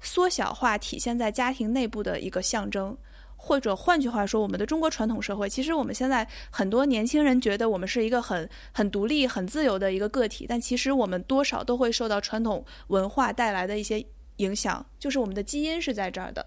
[0.00, 2.96] 缩小化体现在家庭内部的一个象征，
[3.34, 16.46] 或者换句话说，我们的中国传统社会，其实我们现在很多年轻人觉得我们是一个很很独立、很自由的一个个体，但其实我们多少都会受到传统文化带来的一些影响，就是我们的基因是在这儿的，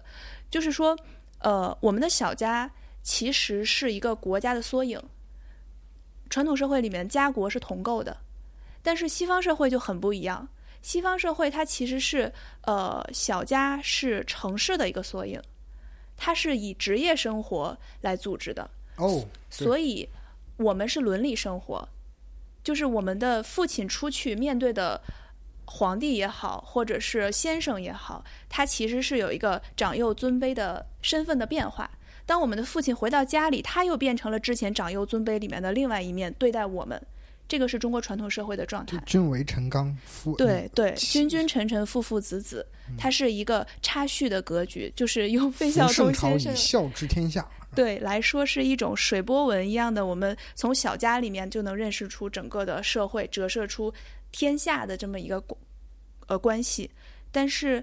[0.50, 0.96] 就是说，
[1.40, 2.70] 呃，我们的小家
[3.02, 4.98] 其实是一个国家的缩影。
[6.30, 8.16] 传统社会里面，家国是同构的，
[8.82, 10.48] 但是西方社会就很不一样。
[10.80, 15.38] 西方社会它其实是，呃，小家是城市的一个缩影，
[16.16, 18.70] 它是以职业生活来组织的。
[18.96, 20.08] 哦，所以
[20.56, 21.86] 我们是伦理生活，
[22.62, 24.98] 就是我们的父亲出去面对的
[25.66, 31.90] 皇帝也好，或者是先生也好，他其实是有一个长幼尊卑的身份的变化。
[32.30, 37.02] 当我们的父亲回到家里，他又变成了之前长幼尊卑里面的另外一面对待我们，
[37.48, 39.02] 这个是中国传统社会的状态。
[39.04, 42.64] 君为臣纲，父对对，君君臣臣，父父子子，
[42.96, 53.92] 它是一个插叙的格局，就是用费孝通先生孝治天下对来说是一种水波纹一样的，我们从小家里面就能认识出整个的社会，折射出
[54.30, 55.42] 天下的这么一个
[56.28, 56.88] 呃关系。
[57.32, 57.82] 但是，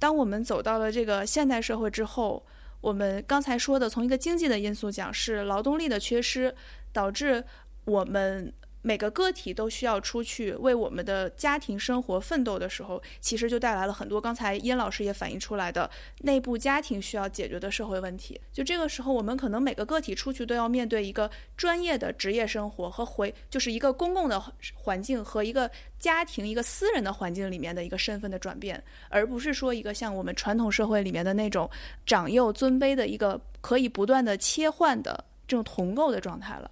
[0.00, 2.44] 当我们走到了这个现代社会之后。
[2.82, 6.54] 我们刚才说的，从一个经济的因素讲，是劳动力的缺失
[6.92, 7.42] 导致
[7.86, 8.52] 我们。
[8.82, 18.40] 每个个体都需要出去为我们的家庭生活奋斗的时候，其实就带来了很多刚才殷老师也反映出来的内部家庭需要解决的社会问题。
[18.52, 24.42] 就这个时候，我们可能每个个体出去都要面对一个专业的职业生活和回，就是一个公共的
[24.74, 31.70] 环境和一个家庭、一个私人的环境里面的一个身份的转变，而不是说一个像我们传统社会里面的那种
[32.04, 36.68] 长幼尊卑的一个可以不断的切换的这种同构的状态了。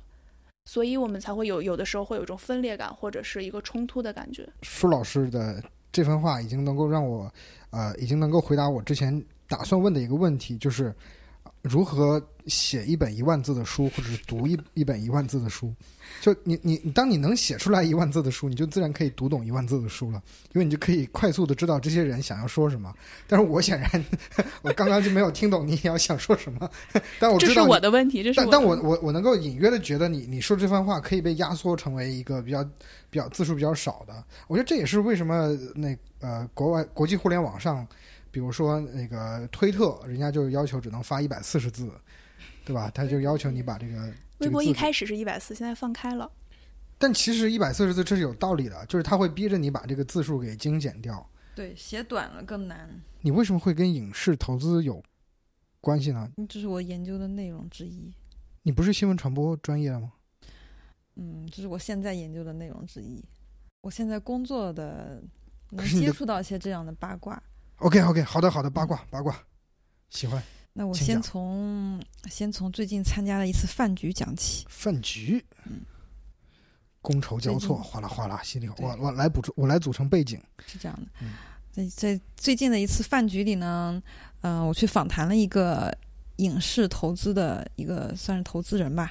[0.73, 4.49] 所以我们才会有有的时候会有一种分裂感，或者是一个冲突的感觉。
[4.63, 7.29] 舒老师的这番话已经能够让我，
[7.71, 9.13] 呃，已经能够回答我之前
[9.49, 10.95] 打算问的一个问题，就是
[11.63, 15.75] 如何写一本一万字的书，或者是读一一本一万字的书。
[16.21, 20.21] 就你你当你能写出来一万字的书，你就自然可以读懂一万字的书了，
[20.53, 22.93] 因为你就可以快速的知道这些人想要说什么。
[23.29, 24.05] 但是我显然
[24.63, 26.69] 我刚刚就没有听懂你要想说什么，
[27.21, 32.65] 但我知道这是我的问题，这是但但我我我能够隐约的觉得你你说这番话可以被压缩成为一个比较
[33.11, 34.25] 比较字数比较少的。
[34.49, 37.87] 我觉得这也是为什么那呃国外国际互联网上，
[38.31, 41.93] 比如说那个推特，人家就要求只能发一百四十字，
[42.65, 42.91] 对吧？
[42.95, 44.13] 他就要求你把这个。
[44.39, 46.31] 微博一开始是一百四，现在放开了。
[46.99, 51.29] 但其实一百四十字这是有道理的，就是他会逼着你把这个字数给精简掉。
[51.55, 52.89] 对，写短了更难。
[53.21, 55.03] 你为什么会跟影视投资有
[55.81, 56.31] 关系呢？
[56.49, 58.13] 这是我研究的内容之一。
[58.63, 60.13] 你不是新闻传播专业的吗？
[61.17, 63.23] 嗯，这是我现在研究的内容之一。
[63.83, 65.23] 我现在工作的
[65.71, 67.43] 能接触到一些这样的八卦。
[67.81, 69.35] OK，OK，好的，好的，八卦，八卦，
[70.11, 70.43] 喜欢。
[70.75, 74.67] 那我先从先从最近参加的一次饭局讲起。
[74.69, 75.81] 饭局，嗯，
[77.03, 80.39] 觥筹交错，哗啦哗啦，心里我我来补充，我来组成背景。
[80.67, 81.27] 是这样的，
[81.73, 84.01] 在在最近的一次饭局里呢，
[84.43, 85.91] 嗯，我去访谈了一个
[86.37, 89.11] 影视投资的一个算是投资人吧，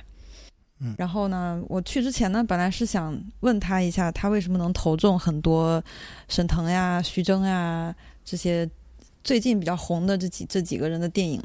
[0.79, 5.84] 嗯，然后呢，我去之前呢，本来是想问他一下，他为什么能投中很多
[6.27, 7.93] 沈腾呀、徐峥呀
[8.29, 8.69] 这些。
[9.21, 11.43] 最近比较红的这几这几个人的电影，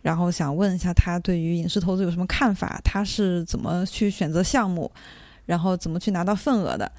[0.00, 2.80] 然后想问一下他对于影视投资有什么看法？
[2.84, 4.90] 他是怎么去选择项目，
[5.44, 6.90] 然后怎么去拿到份额的？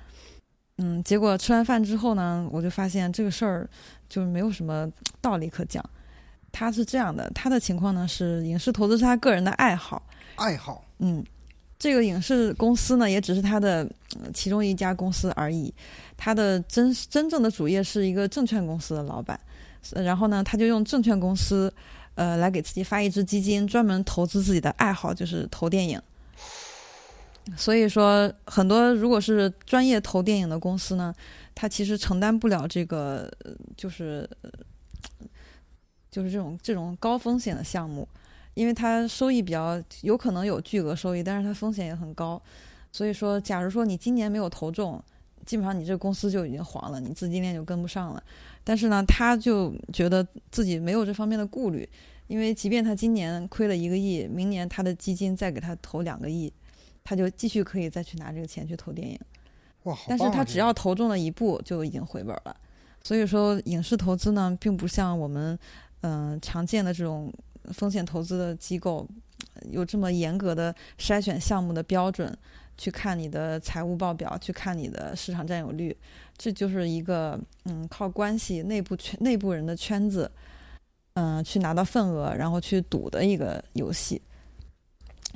[0.80, 3.68] 嗯，结果吃完饭之后呢，我就发现这个事儿
[4.10, 4.88] 就是没有什么
[5.22, 5.84] 道理可讲。
[6.52, 10.04] 他是这样的，他的情况呢是影视投资是他个人的爱好，
[10.36, 11.24] 爱好，嗯，
[11.80, 13.90] 这个影视公司呢，也只是他的
[14.34, 15.74] 其中一家公司而已。
[16.24, 19.40] 他的真真正的主业是一个证券公司的老板，
[19.96, 21.74] 然后呢，他就用证券公司，
[22.14, 26.00] 呃，来给自己发一支基金，专门投资自己的爱好，就是投电影。
[27.58, 31.12] 所以说，很多如果是专业投电影的公司呢，
[31.56, 33.28] 他其实承担不了这个，
[33.76, 34.30] 就是
[36.12, 38.08] 就是这种这种高风险的项目，
[38.54, 42.40] 因为它收益比较有可能有巨额收益，但是它风险也很高。
[42.92, 45.04] 所以说，假如说你今年没有投中，
[45.52, 48.24] 基本上你这个公司就已经黄了，你资金链就跟不上了。
[48.64, 51.86] 但是呢，他就觉得自己没有这方面的顾虑，
[52.28, 56.50] 因为即便他今年亏了一个亿，明年他的基金再给他投两个亿。
[57.04, 59.20] 他就继续可以再去拿这个钱去投电影，
[59.84, 59.98] 哇！
[60.08, 62.56] 但是他只要投中了一部就已经回本了。
[63.04, 65.60] 所以说，影视投资呢，并不像我们
[66.02, 67.34] 嗯常见的这种
[67.74, 69.06] 风险投资的机构
[69.70, 72.32] 有这么严格的筛选项目的标准，
[72.82, 75.96] 去看你的财务报表，去看你的市场占有率。
[76.36, 80.32] 这就是一个嗯靠关系内部圈内部人的圈子，
[81.14, 84.20] 嗯去拿到份额，然后去赌的一个游戏。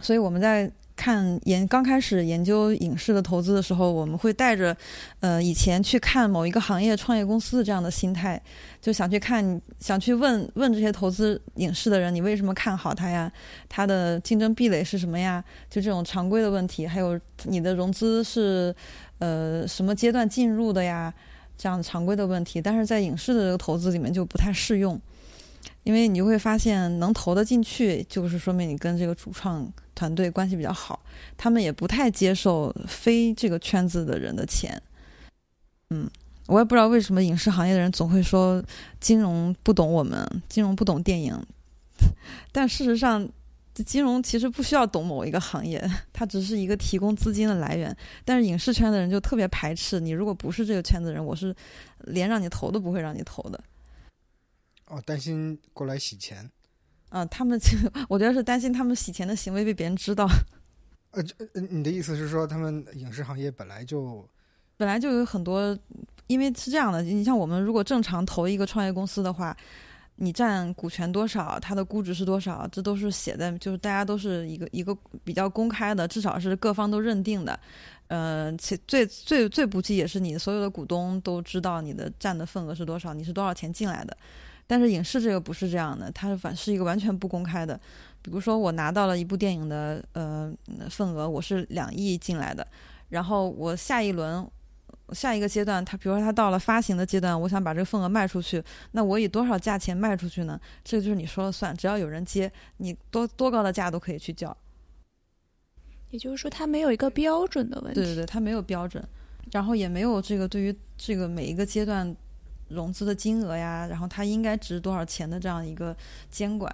[0.02, 0.72] 所以我们在。
[0.96, 4.76] 看研刚开始研究影视的投资的时候，我们会带着，
[5.20, 8.42] 呃，以前去看某一个行业创业公司的这样的心态，
[8.82, 13.32] 就想去看，想去问问这些投资影视的人，你为什么看好它呀？
[13.68, 15.44] 它的竞争壁垒是什么呀？
[15.70, 18.74] 就这种常规的问题，还有你的融资是，
[19.20, 21.14] 呃，什么阶段进入的呀？
[21.58, 25.00] 这样常规的问题，但是在影视的这个投资里面就不太适用，
[25.84, 29.72] 因为你就会发现，能投得进去，就是说明你跟这个主创。
[29.96, 31.04] 团队关系比较好，
[31.36, 34.80] 他们也不太接受非这个圈子的人的钱。
[35.90, 36.10] 嗯，
[36.48, 38.64] 我也不知道为什么影视行业的人总会说
[39.00, 41.42] 金融不懂我们，金融不懂电影。
[42.52, 43.28] 但事实上，
[43.86, 45.82] 金融其实不需要懂某一个行业，
[46.12, 47.96] 它只是一个提供资金的来源。
[48.26, 51.56] 但是影视圈的人就特别排斥你，如果不是这个圈子的人，我是
[52.00, 53.64] 连让你投都不会让你投的。
[54.88, 56.52] 哦，担心过来洗钱。
[57.10, 57.78] 啊，他们就
[58.10, 60.28] 我觉得是担心他们洗钱的行为被别人知道。
[61.12, 61.24] 呃，
[61.70, 64.28] 你的意思是说，他们影视行业本来就
[64.76, 65.78] 本来就有很多，
[66.28, 69.56] 因为是这样的，你像我们如果正常投一个创业公司的话，
[70.18, 77.58] 你占股权多少，它的估值是多少，这都是写在，就是大家都是一个一个比较公开的，至少是各方都认定的。
[78.08, 84.18] 呃，其最最最不济也是你所有的股东都知道你的占的份额是多少，你是多少钱进来的。
[84.67, 87.80] 但是影视这个不是这样的，它是反是一个完全不公开的。
[88.21, 90.51] 比如说，我拿到了一部电影的呃
[90.89, 92.65] 份额，我是两亿进来的，
[93.10, 94.43] 然后我下一轮
[95.13, 100.60] 下一个阶段，它比如说它到了发行的阶段，我想把这个份额卖出去，那我以多少价钱卖出去呢？
[100.84, 104.58] 这个就是你说了算，只要有人接，你多多高的价都可以去叫。
[106.10, 107.99] 也就是说，它没有一个标准的问题。
[107.99, 109.08] 对对对，它没有标准，
[109.51, 112.15] 然后也没有这个对于这个每一个阶段。
[112.69, 115.95] 融资的金额呀，然后它应该值多少钱的这样一个
[116.30, 116.73] 监管。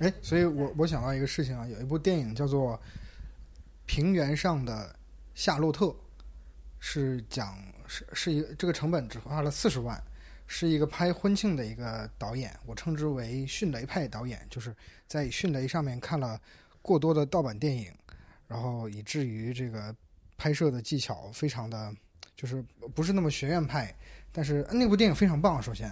[0.00, 2.74] 哎，所以我我想到一个事情啊，有一部电影叫做
[3.86, 4.94] 《平原上的
[5.34, 5.86] 夏洛特》，
[6.78, 9.98] 是讲是是一个这个成本只花了四十万，
[10.46, 14.74] 是一个拍婚庆的一个导演，我称之为迅雷派导演，就是
[15.06, 16.38] 在迅雷上面看了
[16.82, 17.90] 过多的盗版电影，
[18.48, 19.94] 然后以至于这个
[20.36, 21.90] 拍摄的技巧非常的
[22.36, 22.62] 就是
[22.94, 23.94] 不是那么学院派。
[24.36, 25.62] 但是那部电影非常棒。
[25.62, 25.90] 首先，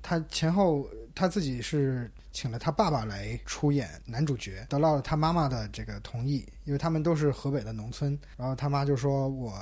[0.00, 8.16] 他前后他自己是请了他爸爸来出演男主角，得到了他妈妈的这个同意，因为他们都是河北的农村。
[8.36, 9.60] 然后他妈就说：“我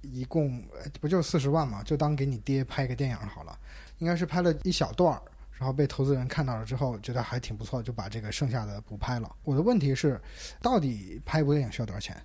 [0.00, 0.64] 一共
[1.02, 3.58] 不就四十万嘛，就当给你爹拍个电影好了。”
[4.00, 5.20] 应该是拍了一小段儿，
[5.52, 9.30] 然后被投资人看到了之后，觉得还挺不错，就把这个剩下的补拍了。
[9.44, 10.18] 我的问题是，
[10.62, 12.16] 到底拍一部电影需要多少钱？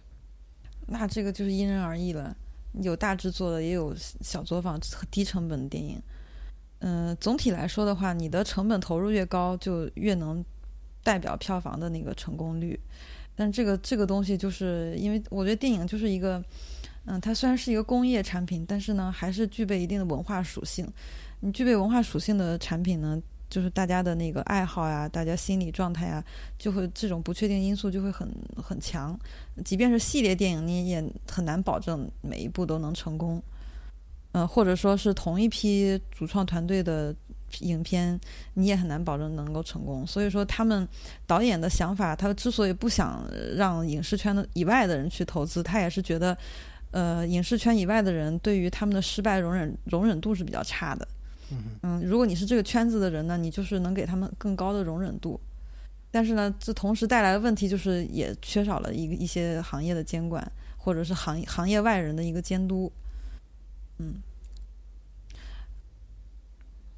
[0.87, 2.33] 那这个就是因人而异了。
[2.81, 6.01] 有大制作的，也有小作坊、低成本的电影。
[6.79, 10.43] 嗯，总体来说的话，你的成本投入越高，就越能
[11.03, 12.79] 代表票房的那个成功率。
[13.35, 16.43] 但这个这个东西，就是因为我觉得电影就是一个，
[17.05, 20.87] 嗯，它虽然是一个工业产品，但是呢，还是具备一定的文化属性。
[21.39, 23.21] 你具备文化属性的产品呢？
[23.49, 26.23] 就是大家的那个爱好呀，大家心理状态呀，
[26.57, 29.17] 就会这种不确定因素就会很很强。
[29.63, 33.41] 即便是系列电影，你也很难保证每一部都能成功。
[34.33, 37.15] 嗯，或者说是同一批主创团队的
[37.61, 38.19] 影片，
[38.55, 40.05] 你也很难保证能够成功。
[40.05, 40.85] 所以说，他们
[41.25, 43.25] 导演的想法，他之所以不想
[43.55, 46.37] 让影视圈的以外的人去投资，他也是觉得，
[46.91, 51.07] 呃，影视圈以外的人对于他们的失败容忍容忍度是比较差的。
[51.83, 55.39] 嗯，如果你是这个圈子的人呢，你就是能给他们更高的容忍度。
[56.11, 62.91] 但是呢，这同时带来的问题就是也缺少了一个一些行业的监管，或者是行行业外人的一个监督。
[63.97, 64.15] 嗯，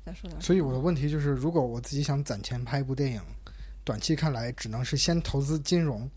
[0.06, 0.40] 再说点。
[0.42, 3.22] 所以我的问题就是，如果我自己想攒钱拍一部电影，
[3.84, 6.10] 短期看来只能是先投资金融，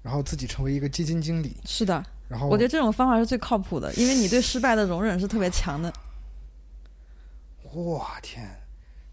[0.00, 5.92] 然后自己成为一个基金经理，是的，然后我觉得这种方法是最靠谱的，因为你对失败的容忍是特别强的。
[7.74, 8.48] 我天，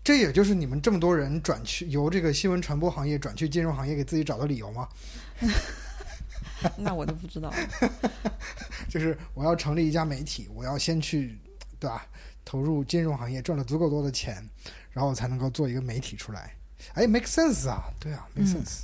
[0.03, 4.87] 这也就是你们这么多人转去由这个新闻传播行业转去金融行业给自己找的理由吗？
[6.77, 7.57] 那我都不知道了。
[8.87, 11.39] 就是我要成立一家媒体，我要先去，
[11.79, 12.05] 对吧？
[12.45, 14.47] 投入金融行业，赚了足够多的钱，
[14.91, 16.55] 然后才能够做一个媒体出来。
[16.93, 18.83] 哎，make sense 啊，对啊，make 嗯 sense。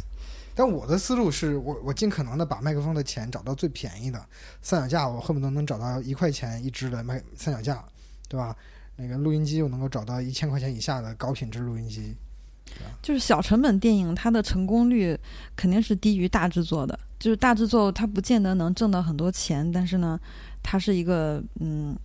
[0.56, 4.24] 但我的思路是我我尽可能的把麦克风的钱找到最便宜的，
[4.62, 7.84] 三脚架我恨不得能找到一块钱一支的麦三脚架，
[8.28, 8.56] 对吧？
[8.98, 12.14] 那个录音机又能够找到一千块钱以下的高品质录音机。
[13.02, 15.18] 就是小成本电影，它的成功率
[15.56, 17.00] 肯定是低于大制作的。
[17.18, 20.20] 就是大制作，它不见得能挣到很多钱，但是呢，
[20.62, 21.98] 它是一个嗯，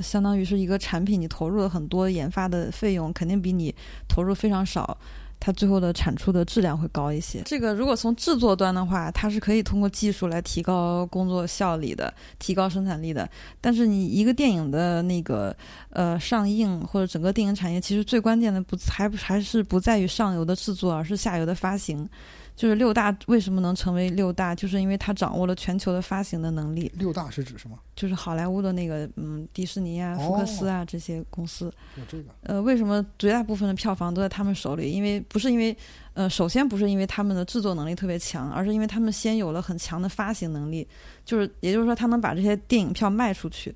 [0.00, 3.74] 相当于是一个产品，你投入了很多研发的费用，肯定比你
[4.08, 4.96] 投入非常少，
[5.44, 7.42] 它最后的产出的质量会高一些。
[7.44, 13.28] 这个如果从制作端的话，它是可以通过技术来提高工作效率的，提高生产力的。
[13.60, 15.54] 但是你一个电影的那个
[15.90, 22.08] 呃上映或者整个电影产业，其实最关键的不还不还是不在于上游的制作，而是下游的发行。
[22.54, 26.90] 就是六大为什么能成为六大，就是因为他掌握了全球的发行的能力。
[26.96, 27.78] 六大是指什么？
[27.96, 31.72] 就是好莱坞的那个嗯迪士尼啊、福克斯啊这些公司。
[31.96, 34.90] 有这个呃，为什么绝大部分的票房都在他们手里？
[34.90, 35.76] 因为不是因为，
[36.14, 40.86] 呃，首先不是因为他们的制作能力特别强，而是因为他们先有了很强的发行能力，
[41.24, 43.74] 就是也就是说，他能把这些电影票卖出去。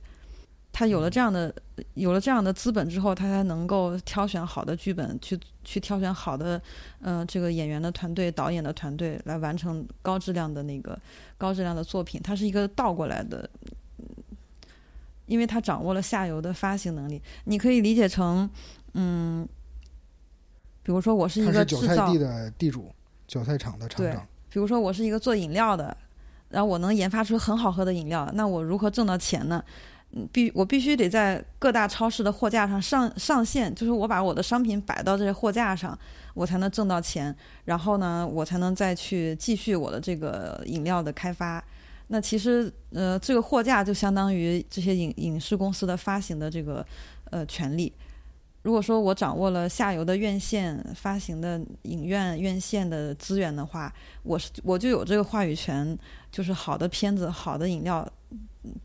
[0.73, 1.51] 他有了这样的
[1.95, 6.63] 有了这样的资本之后，他才能够挑选好的剧本，去去挑选好的，
[7.03, 10.97] 呃，这个演员的团队、导演的团队来完成高质量的那个
[11.37, 12.21] 高质量的作品。
[12.23, 13.51] 它是一个倒过来的，
[15.27, 17.21] 因为他掌握了下游的发行能力。
[17.45, 18.49] 你可以理解成，
[18.95, 19.47] 嗯，
[20.85, 22.95] 比如说我是一个制造韭菜地，的地主，
[23.27, 24.25] 韭菜厂的厂对长。
[24.49, 25.95] 比如说我是一个做饮料的，
[26.49, 29.63] 然后我能研发出很好喝的饮料，那我如何挣到钱呢？
[30.33, 35.99] 必我必须得在各大超市的货架上上上线，就是我把我的商品摆到这些货架上，
[36.35, 41.63] 我才能挣到钱，然后呢，我才能再去继续我的这个饮料的开发。
[42.09, 46.87] 那其实，呃，这个货架就相当于这些影影视公司的发行的这个
[47.31, 47.93] 呃权利。
[48.63, 53.93] 如果说我掌握了下游的院线发行的影院院线的资源的话，
[54.23, 55.97] 我是我就有这个话语权，
[56.33, 58.09] 就是好的片子、好的饮料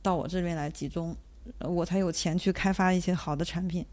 [0.02, 1.16] 到我这边来集中，
[1.60, 3.86] 我才有钱去开发一些好的产品。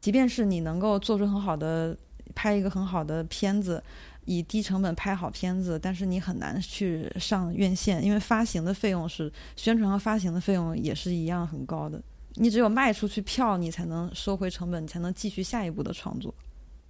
[0.00, 1.96] 即便是你能够做出很好的
[2.34, 3.82] 拍一个很好的片子，
[4.26, 12.00] 以低成本拍好片子，但是你很难去上院线，因为发行的费用是宣传和发行的费用也是一样很高的。
[12.34, 16.32] 你只有卖出去票，你才能收回成本，你才能继续下一步的创作。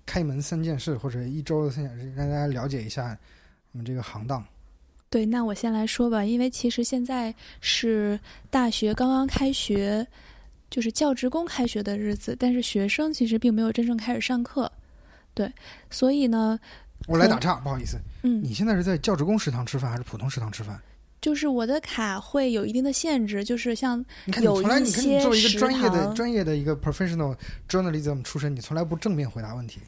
[0.05, 3.19] 开门三件事或者一周的三件事，让大家了解一下
[3.73, 4.45] 我们这个行当。
[5.11, 8.19] 对，那我先来说吧，因为其实现在是
[8.51, 10.07] 大学刚刚开学，
[10.69, 14.71] 就是教职工开学的日子，但是学生其实并没有真正开始上课。
[15.33, 15.51] 对，
[15.91, 16.59] 所以呢，
[17.07, 20.79] 我来打岔，不好意思，嗯，你现在是在教职工食堂吃饭还是普通食堂吃饭？
[21.21, 27.37] 就是我的卡会有一定的限制，就是像你看，你有一从来你看你些作为一个专业的专业的一个 professional
[27.69, 29.81] journalism 出身，你从来不正面回答问题。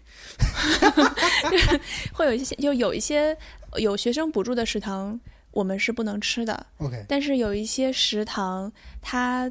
[2.13, 3.37] 会有一些，就有一些
[3.77, 5.19] 有学生补助的食堂，
[5.53, 6.67] 我们是不能吃的。
[6.79, 8.71] OK，但是有一些食堂，
[9.01, 9.51] 它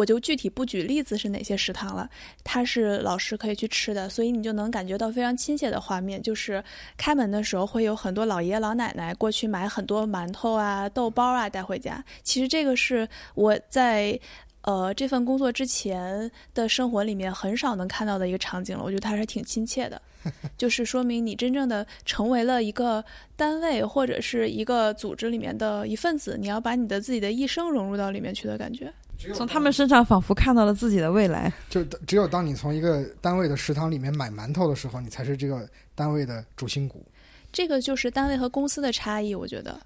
[0.00, 2.08] 我就具体不举例子是哪些食堂了，
[2.42, 6.64] 它是老师可以去吃的，所以你就能感觉到非常亲切的画面，就是
[6.96, 12.02] 开门的时候会有很多老爷爷老奶奶过去买很多馒头啊、豆包啊带回家。
[12.22, 14.18] 其实这个是我在。
[14.62, 20.00] 呃，这份工作之前的生活里面很少能看到的一个场景了，我觉得它还是挺亲切的，
[20.58, 23.02] 就是说明你真正的成为了一个
[23.36, 28.92] 单位或者是一个组织里面的一份子，你要把你的自己的一生融入到里面去的感觉。
[29.34, 31.52] 从他们身上仿佛看到了自己的未来。
[31.68, 37.04] 就只有当你从一个单位的食堂里面买馒头的时候，你才是这个单位的主心骨。
[37.52, 39.78] 这个就是单位和公司的差异，我觉得，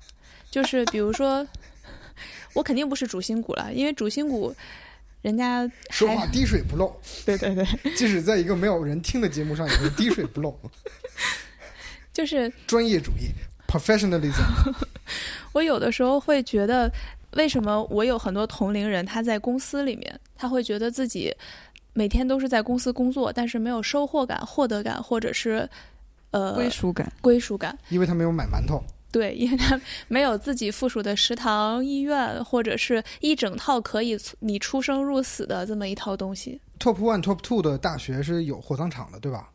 [0.50, 1.46] 就是比如说，
[2.52, 4.54] 我肯定不是主心骨了，因为主心骨，
[5.22, 7.66] 人家说话滴水不漏， 对对对，
[7.96, 10.54] 即使在一个没有人听的节目上，也是滴水不漏。
[12.12, 13.30] 就是专业主义
[13.66, 14.44] professionalism。
[15.52, 16.92] 我有的时候会觉得，
[17.36, 21.34] 为什么我有很多同龄人，他在公司里面，他会觉得自己
[21.92, 25.68] 每天都是在公司工作，但是没有收获感、获得感，或者是
[26.30, 27.12] 呃归属感。
[27.20, 27.78] 归属感。
[27.88, 28.82] 因为他没有买馒头。
[29.12, 36.60] 对，因为他没有自己附属的食堂、医院，或者是一整套可以你出生入死的这么一套东西。
[36.80, 39.48] Top One、Top Two 的大学是有火葬场的，对吧？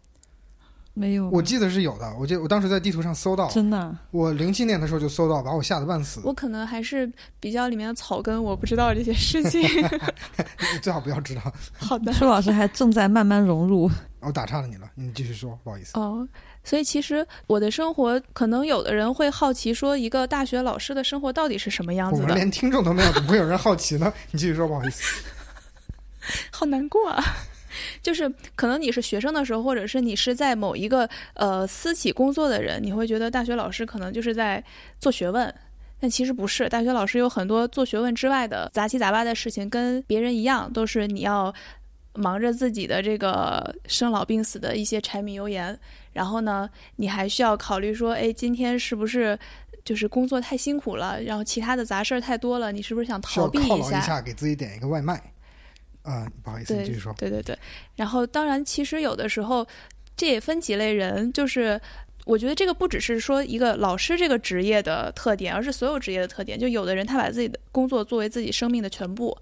[1.00, 2.14] 没有，我记得是有的。
[2.20, 6.20] 我记得我当时在地图上搜到，真的啊我零七年的时候就搜到，把我吓得半死。
[6.26, 9.62] 我可能还是比较里面的草根，我不知道这些事情。
[9.62, 11.42] 你 最好不要知道。
[11.78, 13.90] 好的，舒老师还正在慢慢融入。
[14.20, 15.98] 我打岔了你了，你继续说，不好意思。
[15.98, 16.28] 哦，
[16.66, 22.24] 所以其实我的生活，可能有的人会好奇，说一个大学老师的生活到底是什么样子的？
[22.24, 24.12] 我们连听众都没有，怎么会有人好奇呢？
[24.32, 25.24] 你继续说，不好意思。
[26.52, 27.24] 好难过啊！
[28.02, 34.64] 就是可能你是学生的时候，或者是你是在某一个呃私企工作的人，你会觉得大学老师可能就是在
[35.00, 35.54] 做学问。
[36.02, 41.54] 但其实不是，大学老师有很多做学问之外的杂七杂八的事情，跟别人一样，都是你要
[42.14, 45.78] 忙着自己的这个生老病死的一些柴米油盐。
[46.14, 49.38] 然后呢，你还需要考虑说，哎，今天是不是
[49.84, 53.66] 就是工作太辛苦了，然后其他的杂事儿太多了，你是不是想逃避下？
[53.66, 55.22] 犒劳一下，给自己点一个外卖。
[56.10, 57.14] 啊、不好意思，你继续说。
[57.18, 57.58] 对对对，
[57.96, 59.66] 然后当然，其实有的时候
[60.18, 61.80] 这也分几类人，就是
[62.26, 66.60] 我觉得这个不只是说一个老师这个职业的特点，而是所有职业的特点。
[66.60, 69.38] 就有的人他把自己的工作作为自己生命的全部。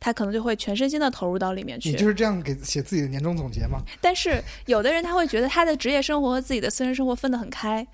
[0.00, 3.80] 他可能就会全身心的投入到里面去，你就是这样给写自己的年终总结吗？
[4.02, 7.86] 但是有的人他会觉得他的职业生活和自己的私人生活分得很开，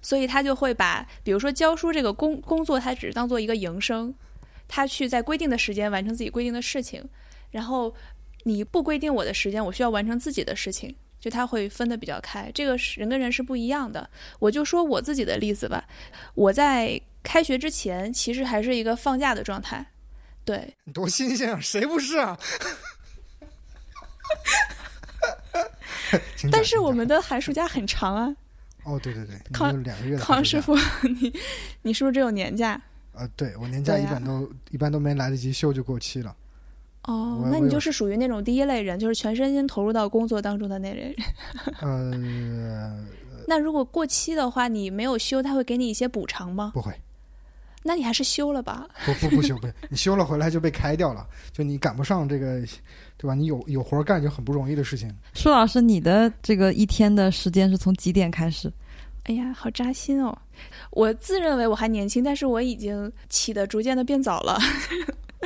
[0.00, 4.12] 所以他就会把比如说教书这个工工作，他只是当做一个营生，
[4.66, 7.00] 他去在规定的时间完成自己规定的事情，
[7.52, 7.94] 然后
[8.42, 12.50] 你不规定我的时间，我需要完成自己的事情，就他会分得比较开。
[12.52, 14.10] 这个是人跟人是不一样的。
[14.40, 15.84] 我就说我自己的例子吧，
[16.34, 19.86] 我在开学之前其实还是一个放假的状态，
[20.44, 21.60] 对，多新鲜啊！
[21.60, 22.36] 谁不是啊？
[26.50, 28.34] 但是我们的寒暑假很长啊。
[28.84, 30.76] 哦，对对对，康两个月的康师傅，
[31.20, 31.32] 你
[31.82, 32.80] 你是不是只有年假？
[33.12, 36.34] 呃，对我年假一般都、一般都没来得及休就过期了。
[37.04, 41.14] 我，哦那你就是属于那种第一类人，就是全身心投入到工作当中的那类人。
[41.80, 43.04] 呃，
[43.46, 46.70] 那如果过期的话，你没有休，他会给你一些补偿吗？
[46.74, 46.92] 不会，
[47.82, 48.88] 那你还是休了吧。
[49.04, 52.60] 不不不休不，你休了回来就被开掉了，就你赶不上这个，
[53.16, 53.34] 对吧？
[53.34, 55.12] 你有有活干就很不容易的事情。
[55.34, 58.72] 舒老师，你的这个一天的时间是从几点开始？
[59.24, 60.36] 哎呀，好扎心哦！
[60.90, 64.58] 我自认为我还年轻，但是我已经起的逐渐的变早了。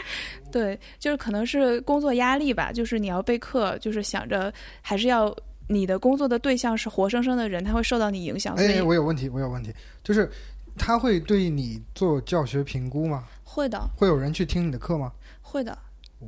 [0.52, 5.34] 对，就是可能是工作压力吧，就是你要备课，就是想着还是要
[5.68, 10.30] 你的工作的对象是活生生的人，他会受到你影响，所以哎，我有问题，我有问题，就是
[10.76, 13.24] 他会对你做教学评估吗？
[13.44, 15.12] 会的，会有人去听你的课吗？
[15.42, 15.76] 会的。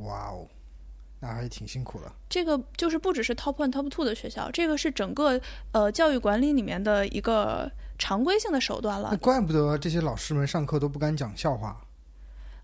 [0.02, 0.46] 哇哦，
[1.20, 2.12] 那还挺辛苦的。
[2.28, 5.40] 这个就是不只是 Top One、Top Two 的学校，这个是整个
[5.72, 9.16] 呃教育管理里面的一个常规性的手段那了。
[9.16, 11.80] 怪不得这些老师们上课都不敢讲笑话。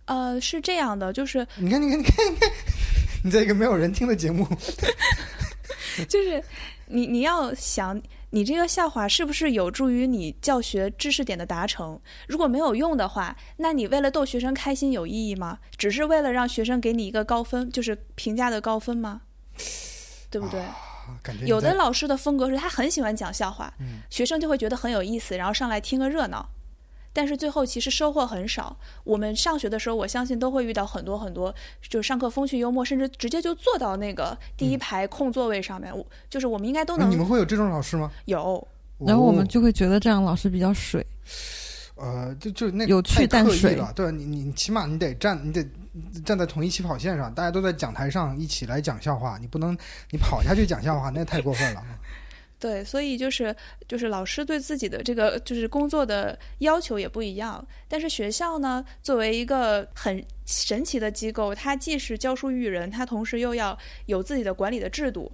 [0.06, 2.50] 呃，是这样的，就是你看，你看，你看，你看，
[3.24, 4.46] 你在一个没有人听的节目，
[6.08, 6.42] 就是
[6.86, 8.00] 你你要想，
[8.30, 11.98] 你这个笑话是不是有助于你教学知识点的达成？
[12.26, 15.58] 如果没有用的话，那你为了逗学生开心有意义吗？
[15.76, 19.22] 只是为了让学生给你一个高分，就是评价的高分吗？
[20.30, 20.60] 对不对？
[20.60, 20.76] 啊
[21.22, 26.48] 感觉有的老师的风格是他很喜欢讲笑话，嗯学生就会觉得很有意思，然后上来听个热闹。
[27.14, 28.76] 但是最后其实收获很少。
[29.04, 31.54] 我们上学的时候，我相信都会遇到很多很多，
[31.88, 35.96] 就是上课风趣幽默，甚至直接就坐到那个第一排空座位上面。
[35.96, 38.10] 我就是我们应该都啊你们会有这种老师吗？
[38.26, 38.66] 有。
[38.98, 41.04] 然后我们哦就会觉得这样老师比较水。
[41.96, 45.64] 呃，就就那有趣太淡水了，对你你起码你得站，你得
[46.24, 49.76] 站在同一起跑线上，大家都在讲台上一起来讲笑话，你不能
[50.10, 51.82] 你跑下去讲笑话，那太过分了。
[52.64, 53.54] 对，所以就是
[53.86, 65.30] 就是老师对自己的这个就是工作的要求也不一样，但是学校呢，作为一个很神奇的机构，它既是教书育人，它同时又要有自己的管理的制度，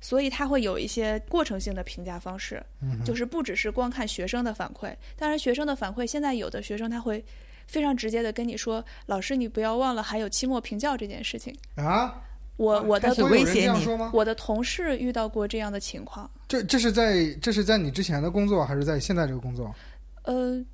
[0.00, 7.24] 所以它会有一些过程性的评价方式，嗯就是不只是光看学生的反馈，当然学生的反馈，现在有的学生他会
[7.68, 11.56] 非常直接的跟你说，老师你不要忘了还有期末评教这件事情。
[11.76, 12.20] 啊，
[12.56, 13.86] 我我的威胁你？
[14.12, 16.30] 我的同事遇到过这样的情况。
[16.46, 19.74] 这这是在这是在你之前的工作，还是在现在这个工作？
[20.22, 20.64] 呃，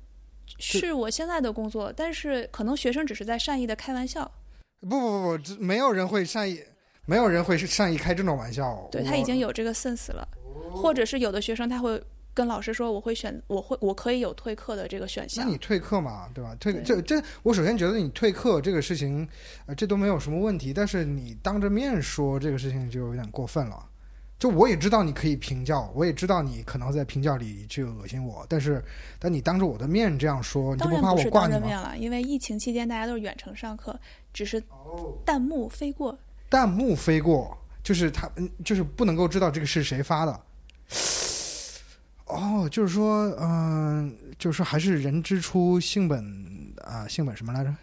[0.59, 4.29] 是我现在的工作，但是可能学生只是在善意的开玩笑，
[4.81, 6.61] 不不不不，这没有人会善意，
[7.05, 8.87] 没有人会是善意开这种玩笑。
[8.91, 10.27] 对他已经有这个 sense 了，
[10.71, 12.01] 或者是有的学生他会
[12.33, 15.57] 跟老师说，我会选，我会我可以有退课的这个选项那你。
[15.57, 16.55] 退课嘛，对吧？
[16.59, 19.27] 退这这，我首先觉得你退课这个事情，
[19.65, 20.73] 呃，这都没有什么问题。
[20.73, 23.85] 但是你当着面说这个事情就有点过分了，
[24.39, 28.83] 就我也知道你可以评教，我也知道你可能在评教里去恶心我，但是
[29.19, 31.59] 但你当着我的面这样说，你就不怕我挂你吗？
[31.59, 33.99] 当着面了，因为疫情期间大家都是远程上课，
[34.33, 36.17] 只是哦，弹幕飞过。
[36.49, 40.41] 弹幕飞过，就是他，嗯，就是不能够知道这个是谁发的。
[42.31, 46.23] 哦，就是说，嗯、就是说还是人之初性本
[46.83, 47.73] 啊、性本什么来着？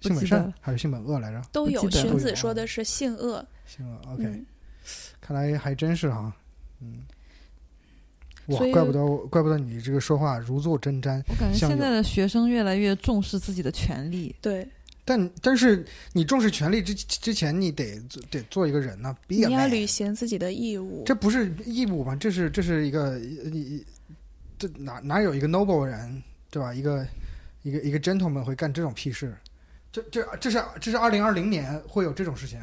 [0.00, 1.42] 性本善还是性本恶来着？
[1.52, 3.44] 都有，荀子说的是性恶。
[3.64, 4.46] 性恶，OK，、嗯，
[5.20, 6.32] 看来还真是哈，
[6.80, 7.02] 嗯，
[8.46, 11.20] 哇怪不得怪不得你这个说话如坐针毡。
[11.28, 14.36] 我感觉现在的学生越来越重视自己的权利。
[14.40, 14.68] 对，
[15.06, 17.98] 但但是你重视权利之之前，你得
[18.28, 21.04] 得做一个人呢、你要履行自己的义务。
[21.06, 22.16] 这不是义务吗？
[22.16, 23.82] 这是这是一个一
[24.58, 26.74] 这哪哪有一个 noble 人对吧？
[26.74, 27.06] 一个
[27.62, 29.34] 一个一个 gentleman 会干这种屁事？
[29.92, 32.60] 这这这是这是二零二零年会有这种事情？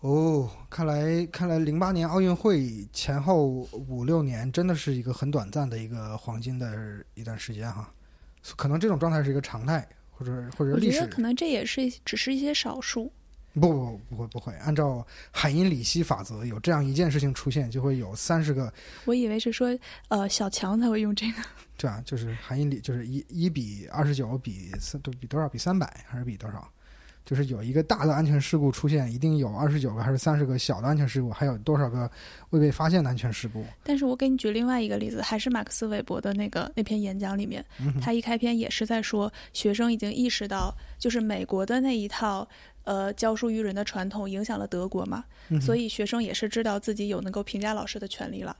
[0.00, 7.92] 哦，看来看来零八年奥运会前后五六年真的是一个很短暂的一个黄金的一段时间哈，
[8.56, 9.86] 可能这种状态是一个常态，
[10.22, 13.12] 或者或者历史我觉得可能这也是只是一些少数。
[13.54, 18.72] 不不不不会不会，按照海因里希法则，有这样一件事情出现，就会有三十个
[19.04, 21.42] 我以为是说，呃，小强才会用这个。
[21.76, 26.66] 对啊，就是海因里就是一一比二十九比三都比多少比三百还是比多少？
[27.24, 32.10] 就是有一个大的安全事故出现，一定有二十九个还是三十个小的安全事故，还有多少个
[32.50, 33.64] 未被发现的安全事故？
[33.82, 37.64] 但是我给你举另外一个例子，还是马克思韦伯的那个那篇演讲里面，
[38.00, 42.48] 他一开篇也是在说，学生已经意识到，就是美国的那一套。
[42.84, 48.56] 呃，教书育人的传统影响了德国嘛，嗯所以学生也是知道自己有能够评价老师的权利了。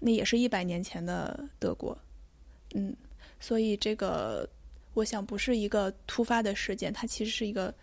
[0.00, 1.94] 那也是一百年前的德国，
[2.74, 2.96] 嗯，
[3.40, 4.48] 所以这个
[4.94, 7.74] 我想不是一个突发的事件，它其实是一个，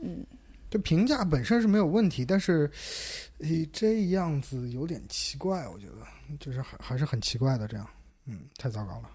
[0.00, 0.24] 嗯，
[0.70, 2.70] 这评价本身是没有问题，但是，
[3.38, 7.88] 诶，这样子有点奇怪，我觉得就是还还是很奇怪的，这样，
[8.26, 9.10] 嗯，太糟糕了。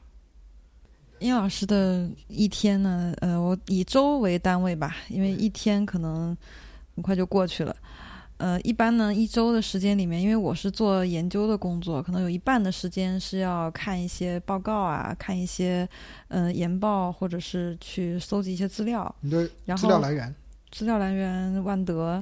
[1.19, 6.35] 殷老师的一天呢，呃，我以周为单位吧，因为一天可能
[6.95, 7.75] 很快就过去了。
[8.37, 15.87] 呃，一般呢，一周的时间里面，因为我是做研究的工作，可能有一半的时间是要看一些报告啊，看一些
[16.27, 19.15] 嗯、呃研报，或者是去搜集一些资料。
[19.21, 20.35] 你的然资料来源
[20.71, 22.21] 资料来源万德，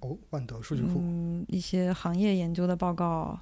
[0.00, 3.38] 哦，万德数据库，嗯，一些行业研究的报告，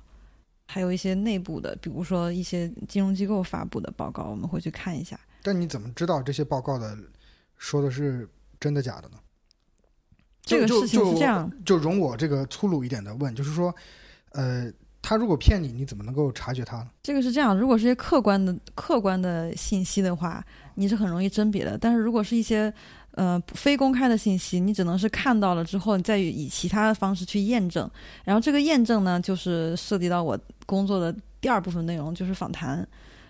[0.69, 5.19] 还有一些内部的，比如说一些金融机构发布的报告，我们会去看一下。
[5.43, 6.97] 但你怎么知道这些报告的
[7.57, 8.29] 说的是
[8.61, 9.17] 真的假的呢？
[10.45, 13.75] 就这个事情是这样，就容我这个粗鲁一点的问，就是说，
[14.33, 14.71] 呃，
[15.01, 16.89] 他如果骗你，你怎么能够察觉他呢？
[17.03, 21.79] 这个是这样，如果是一些客观的客观的信息的话，你是很容易甄别的。
[21.79, 22.73] 但是如果是一些
[23.13, 27.89] 呃非公开的信息，你只能是看到了之后，你再以其他的方式去验证。
[28.25, 32.87] 然后这个验证呢，就是涉及到我工作的第二部分内容，就是访谈。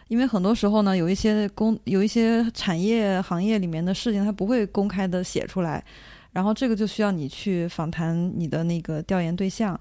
[0.08, 5.82] 因为很多时候呢，有一些公有一些产业行业里面的事情，它不会公开的写出来，
[6.32, 9.78] 然后这个就需要你去访谈你的那个调研对象，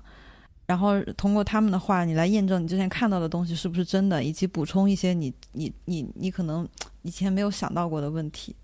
[0.66, 6.68] 然后通过他们的话，你来验证你之前看到的东西是不是真的，以及补充一些你你你你可能
[7.04, 8.56] 以前没有想到过的问题。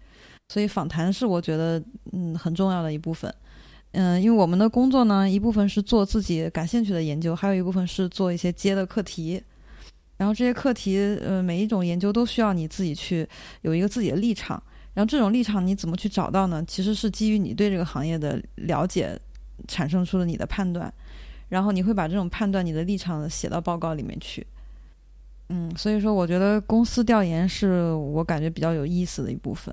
[0.49, 1.81] 所以访谈是我觉得
[2.11, 3.33] 嗯很重要的一部分。
[3.93, 9.41] 嗯，因为我们的工作呢，一部分是做自己感兴趣的研究，还有一部分是做一些接的课题。
[10.17, 13.27] 然后这些课题，呃，每一种研究都需要你自己去
[13.61, 14.61] 有一个自己的立场。
[14.97, 16.63] 然后这种立场你怎么去找到呢？
[16.67, 19.15] 其实是基于你对这个行业的了解，
[19.67, 20.91] 产生出了你的判断。
[21.49, 24.47] 然后你会把这种判断、你的立场写到报告里面去。
[25.49, 29.71] 嗯，所以说我觉得公司调研是我感觉比较有意思的一部分。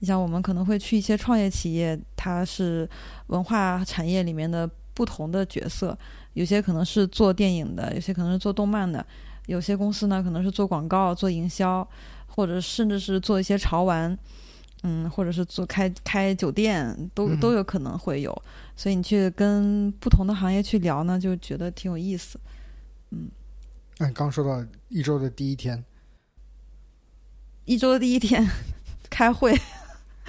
[0.00, 2.90] 你像我们可能会去一些创业企业，它是
[3.28, 5.96] 文化产业里面的不同的角色，
[6.32, 9.06] 有些可能是做电影的，有些可能是做动漫的，
[9.46, 11.88] 有些公司呢可能是做广告、做营销，
[12.26, 14.18] 或者甚至是做一些潮玩，
[14.88, 18.42] 嗯，或者是做开开酒店，都嗯都有可能会有。
[18.76, 22.38] 所以你去跟不同的行业去聊呢，就觉得挺有意思。
[23.98, 25.84] 那你刚说到一周的第一天，
[27.64, 28.46] 一周的第一天
[29.10, 29.58] 开会，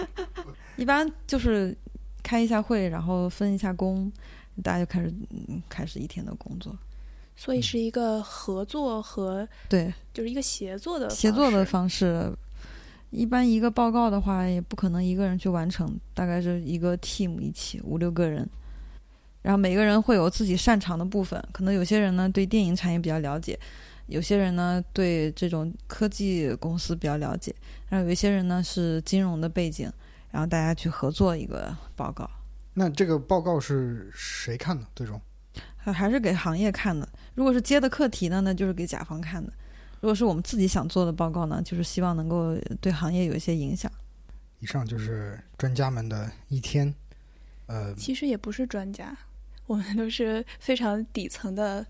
[0.76, 1.78] 一般就是
[2.24, 4.12] 开一下会，然后分一下工，
[4.64, 6.76] 大家就开始嗯开始一天的工作。
[7.36, 12.34] 所以是一个合作和对，就是一个协作的协作的方方式，
[13.10, 18.47] 一般一个报告的话，也不可能一个人去完成，大概是一个 team 一起五六个人，
[19.41, 23.58] 然后每个人会有自己擅长的部分，可能有些人呢对电影产业比较了解，
[24.08, 27.55] 有些人呢对这种科技公司比较了解，
[27.89, 29.91] 然后有一些人呢是金融的背景，
[30.32, 32.30] 然后大家去合作一个报告。
[32.74, 34.86] 那这个报告是谁看的？
[34.95, 35.20] 最终
[35.78, 37.08] 还还是给行业看的。
[37.36, 39.51] 如果是接的课题呢，那就是给甲方看的；
[40.00, 43.91] 如果是我们自己想做的报告呢，就是希望能够对行业有一些影响。
[44.60, 46.93] 以上就是专家们的一天。
[47.68, 49.16] 呃，其实也不是专家，
[49.68, 51.86] 我们都是非常底层的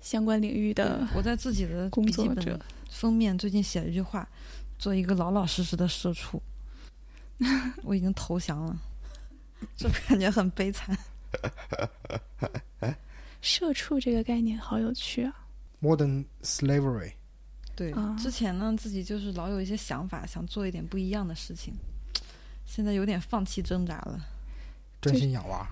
[0.00, 2.60] 相关领域的我在自己的工 笔记本作者。
[2.90, 4.28] 封面最近写了一句话
[4.76, 6.42] ：“做一个老老实实的社畜。
[7.84, 8.76] ”我已经投降了，
[9.76, 10.98] 就感觉很悲惨。
[13.40, 15.32] 社畜这个概念好有趣啊
[15.80, 17.12] ！modern slavery，
[17.80, 21.72] 对，啊之前呢自己就是老有一些想法，想做一点不一样的事情，
[22.66, 24.20] 现在有点放弃挣扎了。
[25.00, 25.66] 专心养娃。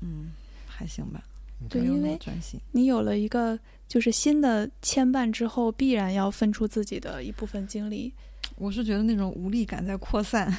[0.00, 0.32] 嗯，
[0.66, 1.22] 还行吧，
[1.68, 2.58] 对，因为专心。
[2.72, 8.10] 你有了一个就是新的牵绊之后，必然要分出自己的一部分精力。
[8.54, 10.50] 我是觉得那种无力感在扩散，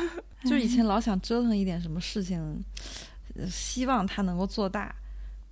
[0.44, 2.62] 就是以前老想折腾一点什么事情，
[3.34, 4.94] 呃希望它能够做大，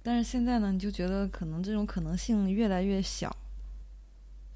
[0.02, 3.34] 但是现在呢，你就觉得可能这种可能性越来越小，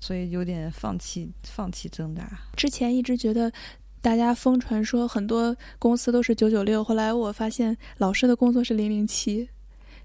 [0.00, 2.28] 所以有点放弃放弃挣扎。
[2.56, 3.50] 之前一直觉得
[4.00, 9.48] 大家疯传说很多公司都是九九六，后来我发现老师的工作是零零七。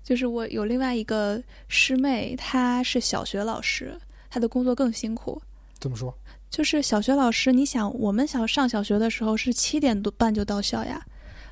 [0.04, 3.98] 就是我有另外一个师妹，她是小学老师，
[4.30, 5.42] 她的工作更辛苦。
[5.80, 6.14] 怎么说，
[6.50, 11.02] 就是小学老师，你想我们小上小学的时候是七点多半就到校呀，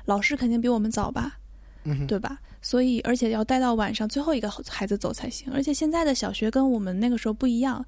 [0.04, 1.38] 老师肯定比我们早吧，
[1.84, 2.38] 嗯，对吧？
[2.60, 5.50] 所以而且要待到晚上最后一个孩子走才行。
[5.50, 7.82] 而且现在的小学跟我们那个时候不一样，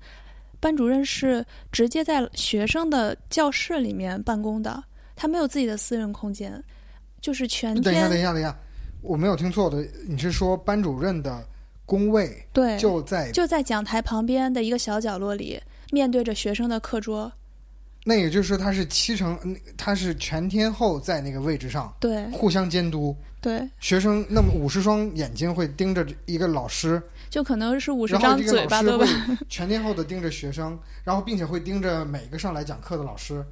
[0.64, 4.82] 班主任是直接在学生的教室里面办公的，
[5.14, 6.58] 他没有自己的私人空间，
[7.20, 8.56] 就是全等一下，等一下，等一下，
[9.02, 11.46] 我没有听错的，你是说班主任的
[11.84, 15.60] 工位对就在就在讲台旁边的一个小角落里，
[15.92, 17.30] 面对着学生的课桌。
[18.06, 22.24] 那也就是说他是七成，嗯他是全天候在那个位置上对。
[22.30, 27.02] 互相监督，对，学生那么五十双眼睛会盯着一个老师，
[27.35, 29.12] 就可能是五十张嘴巴都被会
[29.51, 33.45] 全天候的盯着学生，然后并且会盯着每个上来讲课的老师。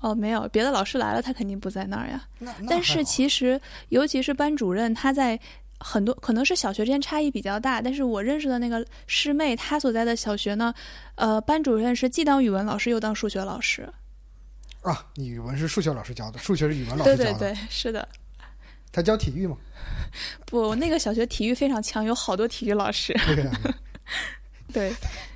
[0.00, 2.20] 哦，没有别的老师来了，他肯定不在那儿呀。
[2.68, 3.60] 但是其实，
[3.90, 5.38] 尤其是班主任，他在
[5.78, 10.74] 很多可能是小学之间差异比较大，但是我认识的那个师妹，她所在的小学呢，
[11.14, 13.88] 呃，班主任是既当语文老师又当数学老师。
[14.80, 18.08] 啊，你语文是数学老师教的，数学是语文老师教的，对对，是的。
[18.92, 19.56] 他教体育嘛？
[20.46, 23.12] 不，那个小学体育非常强，有好多体育老师。
[24.72, 24.92] 对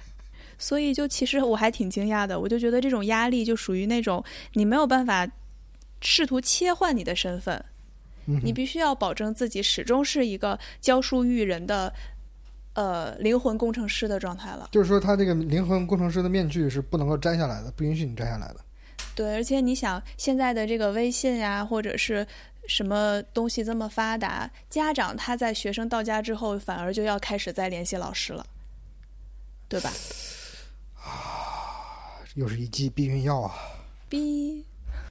[0.58, 5.26] 所以就其实我还挺惊讶的，我就觉得这种压力就属于那种你没有办法
[6.00, 7.62] 试图切换你的身份，
[8.26, 11.92] 嗯你必须要保证自己始终是一个教书育人的
[12.74, 14.68] 呃灵魂工程师的状态了。
[14.72, 18.56] 就是说他这个灵魂工程师的面具是不能够摘下来的，不允许你摘下来的。
[19.14, 22.26] 对，而且你想现在的这个微信呀，或者是
[22.68, 28.44] 什么东西这么发达，家长他在学生到家之后，反而就要开始再联系老师了，
[29.68, 29.90] 对吧？
[30.96, 33.54] 啊又是一剂避孕药啊，
[34.08, 34.64] 逼。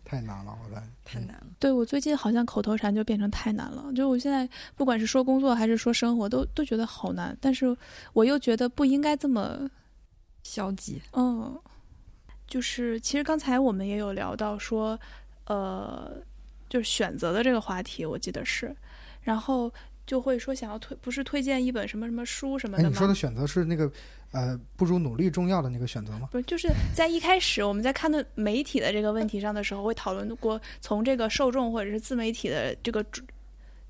[0.08, 1.48] 太难了，我感觉太难了。
[1.58, 7.76] 对我最近好像口头禅就变成太难了，就我现在不管是说工作还是说生活，都都觉得好难，但是
[8.14, 9.68] 我又觉得不应该这么，
[10.44, 11.60] 消极，嗯，
[12.46, 15.00] 就是其实刚才我们也有聊到说，
[15.46, 16.12] 呃，
[16.70, 18.76] 就是选择的这个话题，我记得是，
[19.22, 19.72] 然后
[20.06, 22.90] 就会说想要推，不是推荐一本什么什么书什么哎，的吗？
[22.90, 23.92] 你说的选择是那个
[24.32, 26.28] 呃，不如努力重要的那个选择吗？
[26.32, 33.24] 不是，就是在一开始我们在看的媒体的这个问题上的时候，会讨论过从这个受众或者是自媒体的这个主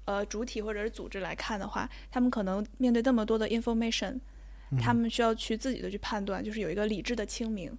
[0.06, 4.20] 呃主体或者是组织来看的话，他们可能面对那么多的 information，
[4.72, 7.76] 嗯他们需要去自己的去判断，就是有一个理智的清明。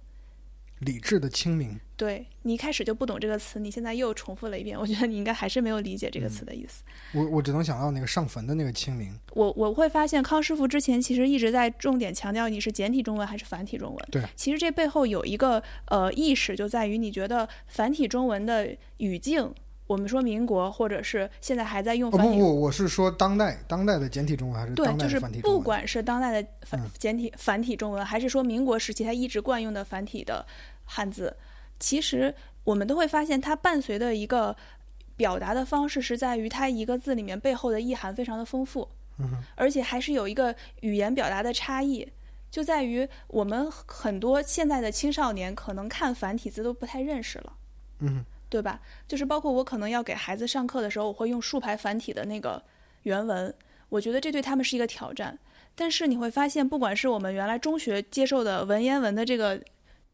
[0.79, 6.83] 理智的清明，对你一开始就不懂这个词，你现在又重复了一遍， 我觉得你应该还是没有理解这个词的意思。
[7.13, 9.17] 我我只能想到那个上坟的那个清明。
[9.33, 14.07] 我我会发现康师傅之前其实一直在重点强调你是简体中文还是繁体中文。
[14.11, 19.51] 对，其实这背后有一个呃意识，就在于你觉得繁体中文的语境，
[19.87, 25.59] 我们说民国或者是现在还在用繁体，哦不不，我是说当代当代的简体中文还是对，当代就是的繁体中文？
[25.59, 30.45] 不管是当代的繁嗯简体繁体中文，还是说民国时期它一直惯用的繁体的
[30.83, 31.35] 汉字，
[31.79, 32.33] 其实
[32.63, 34.55] 我们都会发现它伴随的一个
[35.15, 38.87] 表达的方式是在于它一个字里面背后的意涵非常的丰富，
[39.55, 42.07] 而且还是有一个语言表达的差异。
[42.49, 47.53] 就在于我们很多现在的青少年可能看繁体字都不太认识了，
[47.99, 48.79] 嗯哼，对吧？
[49.07, 52.61] 就是包括我可能要给孩子上课的时候，我会用竖排繁体的那个
[53.03, 53.53] 原文，
[53.89, 55.37] 我觉得这对他们是一个挑战。
[55.75, 59.61] 但是你会发现，不管是我们原来中学接受的文言文的这个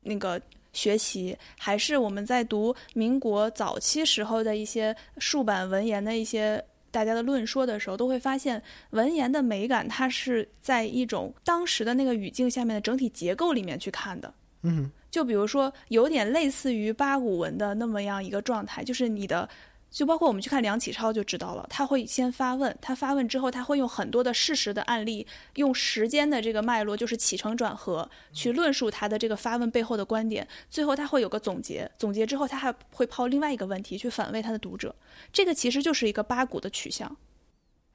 [0.02, 0.42] 那个
[0.74, 6.62] 学习，还是我们在读民国早期时候的一些竖版文言的一些
[6.92, 14.34] 大家的论说的时候，都会发现文言的美感，它是在一种当时的那个语境下面的整体结构里面去看的。
[14.64, 19.48] 嗯就比如说，有点类似于八股文的那么样一个状态，就是你的，
[19.92, 34.96] 就包括我们去看梁启超就知道了，他会先发问，他发问之后，他会用很多的事实的案例，用时间的这个脉络，就是起承转合，去论述他的这个发问背后的观点，最后他会有个总结，总结之后他还会抛另外一个问题去反问他的读者，
[35.32, 37.16] 这个其实就是一个八股的取向。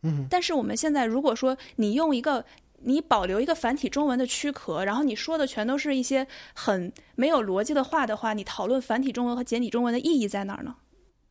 [0.02, 0.24] 嗯。
[0.30, 2.44] 但是我们现在如果说你用一个
[2.80, 10.74] 你保留一个繁体中文的躯壳，然后你说的全都是一些很没有逻辑的话的话，你讨论繁体中文和简体中文的意义在哪儿呢？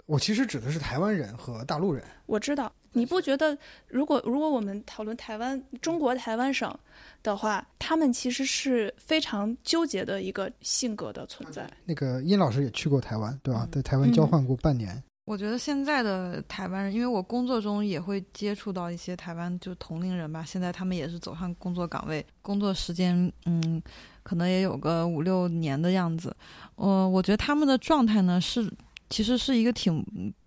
[0.05, 2.01] 我其实指的是台湾人和大陆人。
[2.27, 6.73] 我知道，你不觉得如果如果我们讨论台湾中国台湾省
[7.21, 11.69] 的话，他们其实是非常纠结的一个性格的存在。
[11.83, 13.67] 那个殷老师也去过台湾，对吧？
[13.69, 15.03] 在台湾交换过半年。
[15.28, 23.84] 我觉得现在的台湾人，因为我工作中也会接触到一些台湾就同龄人吧，现在他们也是走上工作岗位，工作时间嗯，
[24.23, 26.34] 可能也有个五六年的样子。
[26.75, 28.71] 呃，我觉得他们的状态呢是，
[29.09, 30.01] 其实是一个挺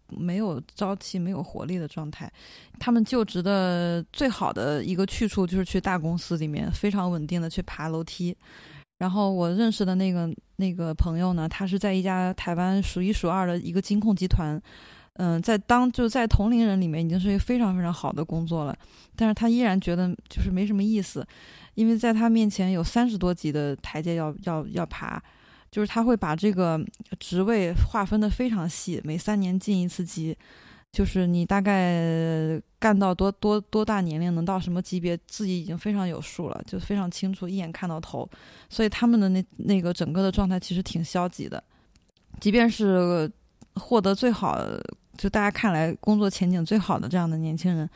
[0.08, 2.32] 没有朝气、没有活力的状态。
[2.78, 8.34] 他们就职的最好的一个去处就是去大公司里面非常稳定的去爬楼梯。
[9.00, 14.60] 然后我认识的那个那个朋友呢，他是在一家台湾数一数二的一个金控集团，
[15.14, 18.76] 嗯、在当就在同龄人里面已经是一个非常非常好的工作了，
[19.16, 21.26] 但是他依然觉得就是没什么意思，
[21.76, 25.18] 因为在他面前有三十多级的台阶要要要爬，
[25.70, 26.78] 就是他会把这个
[27.18, 30.36] 职位划分的非常细，每三年进一次级。
[30.92, 38.28] 就是你大概干到多多多大年龄，能到什么级别，自己已经非常有数了，就非常清楚，一眼看到头。
[38.68, 41.62] 所以他们的那那个整个的状态其实挺消极的，
[42.40, 43.30] 即便是
[43.74, 44.58] 获得最好，
[45.16, 47.88] 就大家看来工作前景最好的这样的年轻人，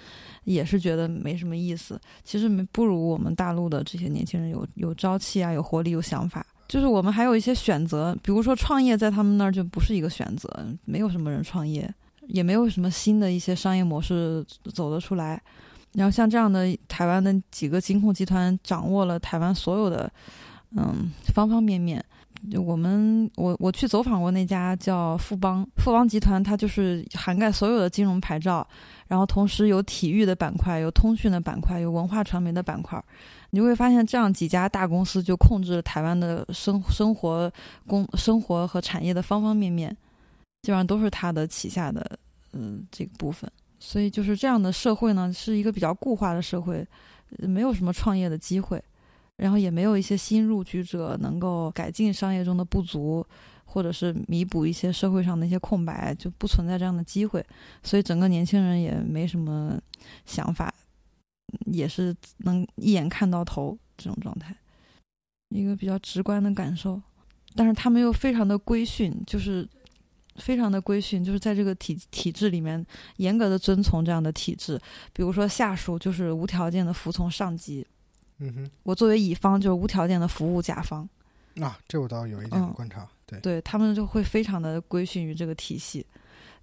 [0.45, 2.01] 也是觉得没什么意思。
[2.23, 6.47] 其实没不如我们大陆的这些年轻人有有朝气啊，有活力，有想法。
[6.69, 10.49] 就是我们还有一些选择，比如说创业，在他们那儿就不是一个选择，
[10.85, 11.93] 没有什么人创业，
[12.29, 15.41] 也没有什么新的一些商业模式走得出来。
[15.93, 20.11] 然后像这样的台湾的几个金控集团掌握了台湾所有的
[20.77, 22.05] 嗯方方面面。
[22.59, 28.67] 我们我我去走访过那家叫富邦富邦集团，它就是涵盖所有的金融牌照，
[29.09, 33.03] 然后同时有体育的板块，有通讯的板块，有文化传媒的板块。
[33.49, 37.51] 你会发现，这样几家大公司就控制了台湾的生生活
[37.87, 39.97] 工生活和产业的方方面面，
[40.65, 42.19] 基本上都是它的旗下的
[42.55, 43.51] 嗯这个部分。
[43.79, 46.87] 所以就是这样的社会呢，是一个比较固化的社会，
[47.37, 48.83] 没有什么创业的机会，
[49.37, 53.23] 然后也没有一些新入局者能够改进商业中的不足，
[53.67, 57.45] 或者是弥补一些社会上的一些空白，就不存在这样的机会。
[57.83, 59.79] 所以整个年轻人也没什么
[60.25, 60.73] 想法，
[61.67, 64.57] 也是能一眼看到头这种状态，
[65.51, 66.99] 一个比较直观的感受。
[67.55, 69.69] 但是他们又非常的规训，就是
[70.37, 72.85] 非常的规训，就是在这个体体制里面
[73.17, 74.81] 严格的遵从这样的体制。
[75.13, 77.87] 比如说下属就是无条件的服从上级，
[78.39, 81.09] 嗯哼，我作为乙方就是无条件的服务甲方。
[81.61, 83.09] 啊，这我倒有一点嗯观察。
[83.27, 86.05] 对，对他们就会非常的规训于这个体系。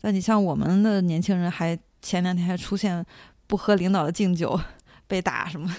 [0.01, 3.05] 但你像我们的年轻人，还前两天还出现
[3.47, 4.59] 不喝领导的敬酒
[5.07, 5.75] 被打什么，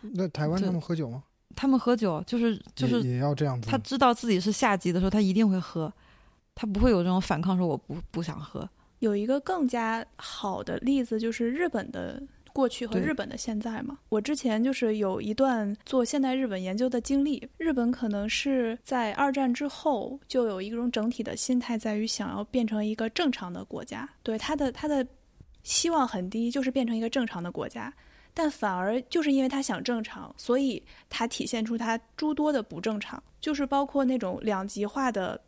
[0.00, 1.24] 那台湾他们喝酒吗？
[1.54, 3.68] 他们喝酒就是就是也也要这样子。
[3.68, 5.92] 他知道自己是下级的时候，他一定会喝，
[6.54, 8.68] 他不会有这种反抗，说我不不想喝。
[9.00, 12.22] 有一个更加好的例子，就是日本的
[12.52, 13.98] 过去和日本的现在嘛。
[14.08, 24.08] 我之前就是有一段做现代日本研究的经历，日本可能是在二战之后就有一种整体的心态，在于想要变成一个正常的国家。
[24.22, 25.04] 对他的他的
[25.64, 27.92] 希望很低，就是变成一个正常的国家。
[28.34, 35.38] 但反而就是因为他想正常，所以他体现出他诸多的不正常，就是包括那种两极化的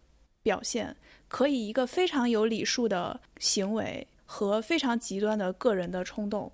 [0.45, 0.95] 表现，
[1.27, 6.53] 可以一个非常有礼数的行为和非常极端的个人的冲动，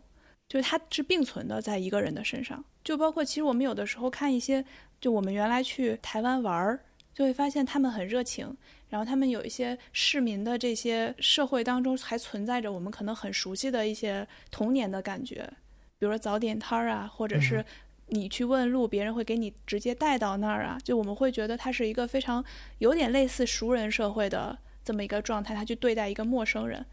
[0.48, 2.64] 就是它是并存的在一个人的身上。
[2.82, 4.64] 就包括其实我们有的时候看一些，
[4.98, 6.80] 就我们原来去台湾玩儿，
[7.12, 8.56] 就会发现他们很热情，
[8.88, 15.42] 然后他们有一些市民的这些社会当中还存在着我们可能很熟悉的一些童年的感觉，
[15.98, 17.64] 比如说早点摊儿啊，或者是嗯
[18.10, 22.44] 你去问路，别人会给你直接带到那儿啊，就我们会觉得他是一个非常
[22.78, 26.84] 有点类似熟人社会的这么一个状态，他去对待一个陌生人，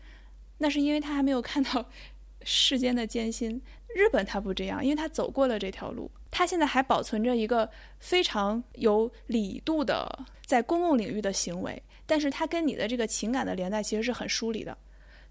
[0.60, 1.86] 那是因为他还没有看到
[2.44, 3.62] 世间的艰辛。
[3.96, 7.68] 日本他不这样，因为他走过了这条路，他现在还保存着一个
[8.00, 14.78] 非常有理度的在公共领域的行为，但是他跟你的这个情感的连带其实是很疏离的。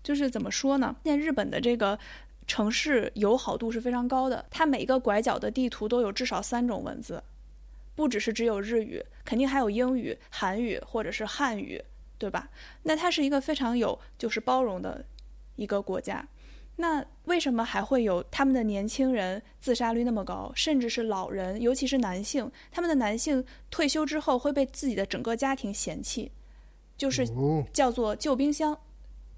[0.02, 0.94] 就是怎么说呢？
[1.04, 1.98] 现在日本的这个
[2.46, 7.22] 城市友好度是非常高的，它每一个拐角的地图都有至少三种文字，
[7.94, 11.82] 不只是只有日语，肯定还有英语、韩语或者是汉语，
[12.18, 12.48] 对吧？
[12.84, 15.04] 那它是一个非常有就是包容的
[15.56, 16.26] 一个国家。
[16.78, 26.30] 那为什么还会有他们的年轻人自杀率那么高，甚至是老人，尤其是男性，他们的男性退休之后会被自己的整个家庭嫌弃，
[26.96, 28.78] 就是哦，叫做旧冰箱，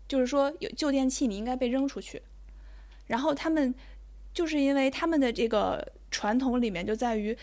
[0.08, 2.20] 就是说有旧电器你应该被扔出去。
[3.08, 3.74] 然后他们
[4.32, 7.36] 就是因为他们的这个传统里面就在于，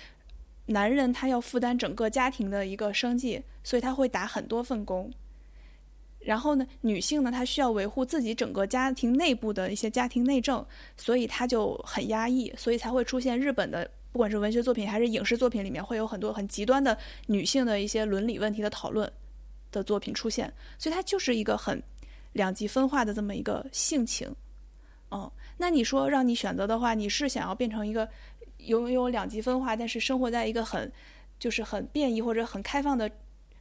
[0.68, 5.12] 男人他要负担整个家庭的一个生计，所以他会打很多份工。
[6.20, 10.66] 然后呢，女性呢，她需要维护自己整个家庭内部的一些家庭内政，
[10.98, 16.98] 所以她就很压抑，所以才会出现日本的不管是文学作品还是影视作品里面会有很多很极端的
[17.28, 19.08] 女性的一些伦理问题的讨论
[19.72, 21.80] 的作品出现，所以它就是一个很
[22.34, 24.28] 两极分化的这么一个性情。
[25.12, 28.10] 嗯，那你说让你选择的话，你是想要变成一个
[28.58, 30.92] 拥有两极分化，但是生活在一个很
[31.40, 33.10] 就是很变异或者很开放的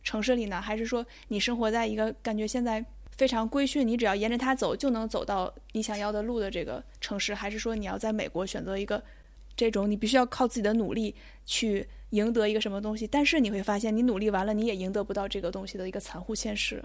[0.02, 9.02] 城市里呢，还是说你生活在一个感觉现在非常规训，你只要沿着它走就能走到你想要的路的这个城市，还是说你要在美国选择一个
[9.56, 11.14] 这种你必须要靠自己的努力
[11.46, 16.82] 去赢得一个什么东西，但是你会发现你努力完了你也赢得不到这个东西的一个残酷现实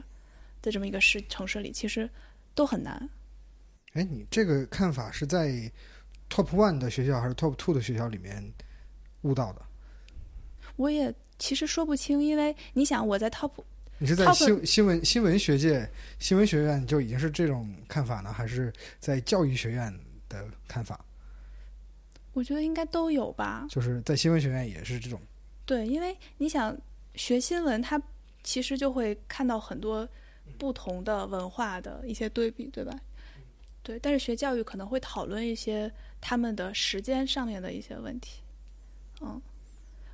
[0.61, 2.09] 的这么一个市城市里，其实
[2.53, 3.09] 都很难。
[3.93, 5.49] 哎，你这个看法是在
[6.29, 8.53] Top One 的学校还是 Top Two 的学校里面
[9.21, 9.61] 悟到的？
[10.75, 13.51] 我也其实说不清，因为你想我在 Top
[13.97, 19.93] 你是在新新闻新闻学界、新闻学院就已经是这种看法呢，还是在教育学院
[20.29, 21.03] 的看法？
[22.31, 23.65] 我觉得应该都有吧。
[23.69, 25.19] 就是在新闻学院也是这种。
[25.65, 26.77] 对，因为你想
[27.15, 28.01] 学新闻，它
[28.43, 30.07] 其实就会看到很多
[30.57, 32.93] 不同的文化的一些对比，对吧？
[33.89, 38.41] 对，但是学教育可能会讨论一些他们的时间上面的一些问题。
[39.21, 39.41] 嗯，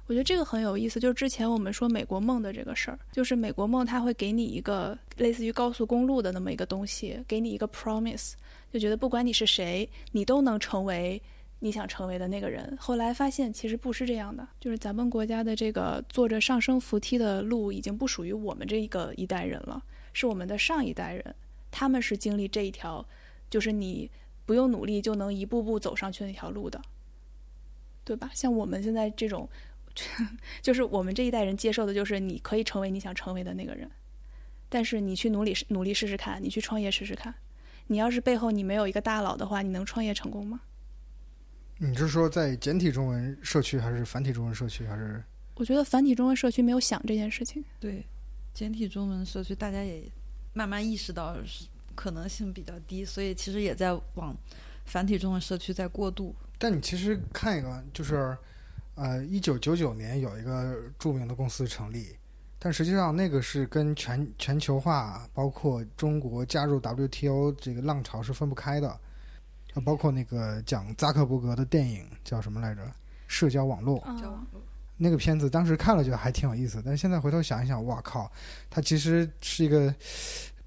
[0.07, 0.97] 我觉得这个很有意思。
[0.97, 8.35] 就是之前我们说美国梦的这个事儿，就是美国梦它会给你一个类似于高速公路的那么一个东西，给你一个 promise，
[8.71, 11.21] 就觉得不管你是谁，你都能成为
[11.59, 12.77] 你想成为的那个人。
[12.79, 21.35] 后来发现其实不是这样的，就是咱们国家的这个坐着上升扶梯的路已经不属于我们这一个一代人了，是我们的上一代人，
[21.69, 23.05] 他们是经历这一条，
[23.55, 24.11] 就是你
[24.45, 26.81] 不用努力就能一步步走上去那条路的，
[28.03, 28.29] 对吧？
[28.33, 29.47] 像我们现在这种，
[30.61, 33.89] 就是我们这一代人接受的就是你可以成为你想成为的那个人，
[34.67, 37.33] 但是你去努力努力试试看，你去创业试试看，
[37.87, 40.59] 你要是背后你没有一个大佬的话，你能创业成功吗？
[41.77, 47.63] 你是说在简体中文社区，还是繁体中文社区，还是我觉得繁体中文社区没有想这件事情。
[47.79, 48.05] 对，
[48.53, 50.03] 简体中文社区大家也
[50.51, 51.65] 慢慢意识到是
[51.95, 54.35] 可能性比较低，所以其实也在往
[54.85, 56.35] 繁体中文社区在过渡。
[56.59, 58.37] 但你其实看一个，就是
[58.95, 62.15] 呃，一九九九年有一个著名的公司成立，
[62.59, 68.89] 但实际上那个是跟全全球化，包括中国加入 WTO 这个浪潮是分不开的。
[68.89, 72.81] 啊，包括那个讲扎克伯格的电影叫什么来着？
[73.27, 74.61] 社交网络嗯交网络
[74.97, 78.31] 那个片子，当时看了觉得还挺有意思，但是现在回头想一想，哇靠，
[78.69, 79.93] 它其实是一个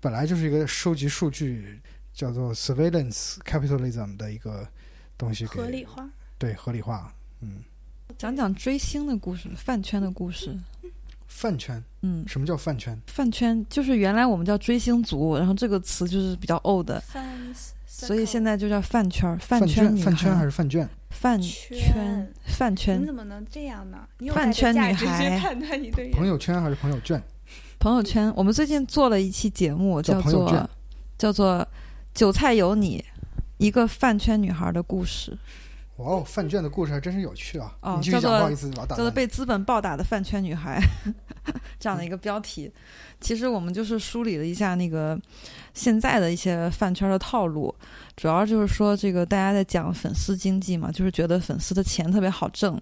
[0.01, 1.81] 本来就是一个收集数据
[2.13, 4.67] 叫做 surveillance capitalism 的一个
[5.17, 6.09] 东西给合理化。
[6.39, 7.63] 对合理化，嗯，
[8.17, 10.57] 讲讲追星的故事，饭圈的故事。
[11.27, 12.99] 饭圈，嗯，什么叫饭圈？
[13.07, 17.03] 饭圈就是原来我们叫追星族，然后这个词就是比较 old 的，
[17.87, 19.39] 所以现在就叫饭圈。
[19.39, 20.89] 饭饭圈女饭圈还是饭圈？
[21.11, 24.09] 饭圈饭圈你怎么能这样呢？
[24.19, 25.39] 你有饭圈女孩
[26.13, 27.23] 朋友圈还是朋友圈？
[27.79, 28.33] 朋友圈。
[28.37, 30.69] 我们最近做了一期节目，叫做
[31.17, 31.67] 叫做
[32.15, 33.05] “韭菜有你”，
[33.59, 35.37] 一个饭圈女孩的故事，
[35.97, 37.75] 哇哦，饭圈的故事还真是有趣啊！
[37.81, 38.97] 哦叫做不好意思，老打断你。
[38.97, 40.81] 叫做被资本暴打的饭圈女孩
[41.81, 42.73] 这样的一个标题。
[43.21, 45.21] 其实我们就是梳理了一下那个
[45.75, 47.75] 现在的一些饭圈的套路，
[48.17, 52.81] 主要就是说这个大家在讲粉丝经济嘛，就是觉得粉丝的钱特别好挣，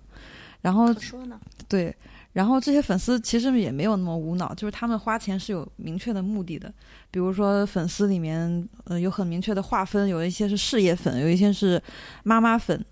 [0.61, 1.41] 然后说呢。
[1.69, 1.97] 对，
[2.37, 6.71] 然后这些粉丝其实也没有那么无脑，就是他们花钱是有明确的目的的。
[7.11, 11.83] 比如说粉丝里面，呃，有很明确的划分，有一些是事业粉，有一些是
[12.25, 12.85] 妈妈粉，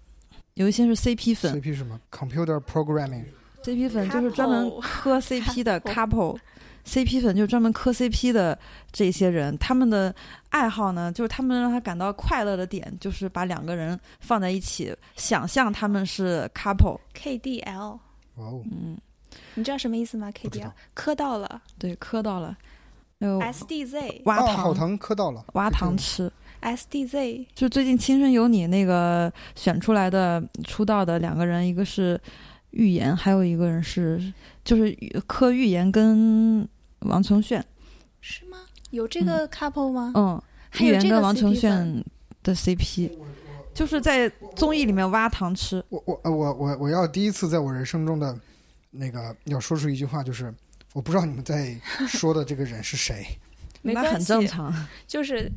[0.54, 1.60] 有一些是 CP 粉。
[1.60, 3.26] CP 什么？Computer Programming。
[3.62, 6.38] CP 粉就是专门磕 CP 的 couple。
[6.86, 8.58] CP 粉就是专门磕 CP 的
[8.92, 10.14] 这些人，他们的
[10.48, 16.98] 爱好呢，就是他们让他感到快乐的点，就是把两个人放在一起，想象他们是 couple。
[17.14, 17.98] KDL，
[18.36, 18.96] 哇哦，嗯，
[19.54, 22.56] 你知道什么意思吗不知道？KDL 磕到了，对，磕到了。
[23.20, 26.30] 还有 SDZ 挖啊，糖好糖磕到了，挖糖吃。
[26.60, 32.20] SDZ 就最近《青春有你》那个选出来的出道的两个人，一个是
[32.70, 34.32] 预言，还有一个人是
[34.64, 34.94] 就是
[35.26, 36.66] 柯预言跟
[37.00, 37.64] 王承炫。
[38.20, 38.58] 是吗？
[38.90, 40.12] 有这个 couple 吗？
[40.14, 40.42] 嗯，
[40.80, 42.04] 预言还有这个跟王承炫
[42.42, 43.10] 的 CP，
[43.74, 45.84] 就是在综艺里面挖糖吃。
[45.88, 48.38] 我我呃我我我要第一次在我人生中的
[48.94, 50.54] 那个要说出一句话，就是
[50.92, 51.74] 我不知道你们在
[52.06, 53.26] 说的这个人是谁。
[53.82, 54.72] 那没关系很正常。
[55.06, 55.50] 就是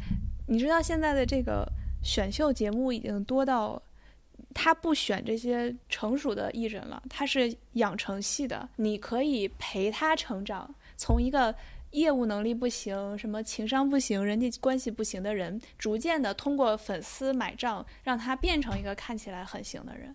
[0.47, 1.65] 你知道现在的这个
[2.03, 3.81] 选秀节目已经多到，
[4.53, 11.53] 他不选这些成熟的艺人了，他是养成系的，你可以陪他成长，从一个。
[11.91, 20.13] 业务能力不行，什么情商不行，人际关系不行的人，逐渐的通过粉丝买账，让他变成一个看起来很行的人，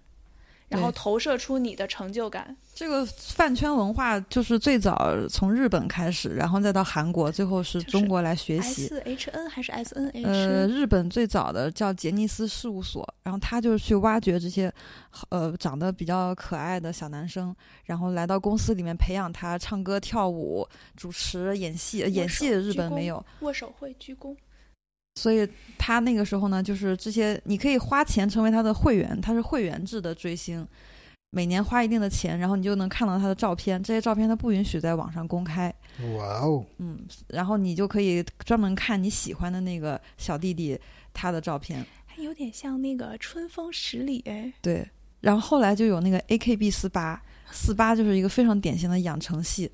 [0.72, 2.56] 然后投射出你的成就感。
[2.74, 8.86] 这个饭圈文化就是最早从日本开始，然后再到韩国，最后是中国来学习。
[8.88, 14.72] S H N 还是 S N H？、呃，日本最早的叫杰尼斯事务所，然后他就是去挖掘这些，
[15.28, 17.54] 呃，长得比较可爱的小男生，
[17.84, 20.66] 然后来到公司里面培养他唱歌、跳舞、
[20.96, 22.02] 主持、演戏。
[22.02, 24.36] 呃演戏的日本没有，握手会鞠躬。
[25.14, 25.48] 所以
[25.78, 30.66] 他那个时候呢，就是这些你可以花钱成为他的会员，他是会员制的追星，
[31.30, 33.82] 每年花一定的钱，然后你就能看到他的照片。
[33.82, 35.74] 这些照片他不允许在网上公开，
[36.16, 36.98] 哇哦，嗯，
[37.28, 40.78] 然后你就可以专门看你喜欢的那个小弟弟
[41.12, 41.84] 他的照片。
[42.06, 44.86] 还有点像那个春风十里哎，对，
[45.20, 49.70] 然后后来就有那个 AKB 四八，四八就是一个非常典型的养成系，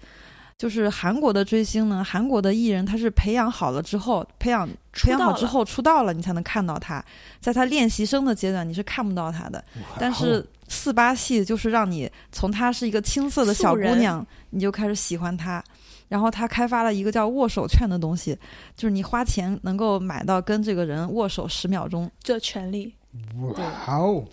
[0.59, 7.02] 就是韩国的追星呢，韩国的艺人他是培养好了之后，培养培养好之后出道了，你才能看到他，
[7.40, 9.64] 在他练习生的阶段你是看不到他的，
[10.00, 15.62] 但是四八系就是让你从她是一个青涩的小姑娘，你就开始喜欢她。
[16.09, 18.34] 然后他开发了一个叫握手券的东西，
[18.74, 22.92] 就是你花钱能够买到跟这个人握手十秒钟，这权利
[23.38, 24.24] 哇哦，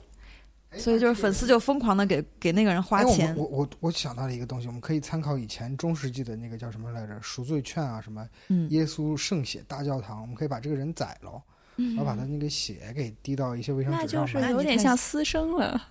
[0.77, 3.29] 所以就是粉丝就疯狂的给给那个人花钱。
[3.29, 11.41] 们我我我想到了一个东西，我们可以参考以前中世纪的那个叫什么来着，赎罪券啊，什么嗯，耶稣圣血大教堂，我们可以把这个人宰了，
[11.75, 14.51] 然后把他那个血给滴到一些卫生纸上就是。
[14.51, 15.81] 有点像私生了，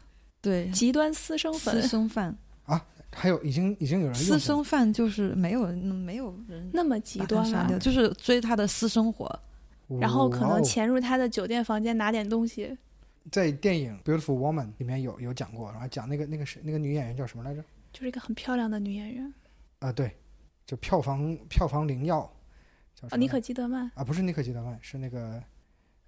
[0.41, 7.69] 对，极端私生粉私，生饭啊，还有已经已经有人私生饭就是没有没有人那么极端啊，！
[7.79, 9.41] 就是追他的私生活。
[10.01, 12.75] 然后可能潜入他的酒店房间拿点东西，
[13.31, 17.65] 在电影《Beautiful Woman》里面有有讲过，然后讲那个那个是那个女演员叫什么来着？
[17.93, 19.35] 就是一个很漂亮的女演员
[19.79, 20.17] 啊、对，
[20.67, 22.21] 就票房票房灵药，
[22.95, 23.91] 叫什啊，么来妮可基德曼。
[23.95, 25.43] 啊，不是妮可基德曼，是那个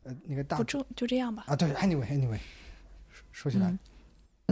[0.03, 1.45] 呃那个大不就就这样吧。
[1.47, 2.39] 啊，对，anyway anyway，
[3.11, 3.79] 说说起来，嗯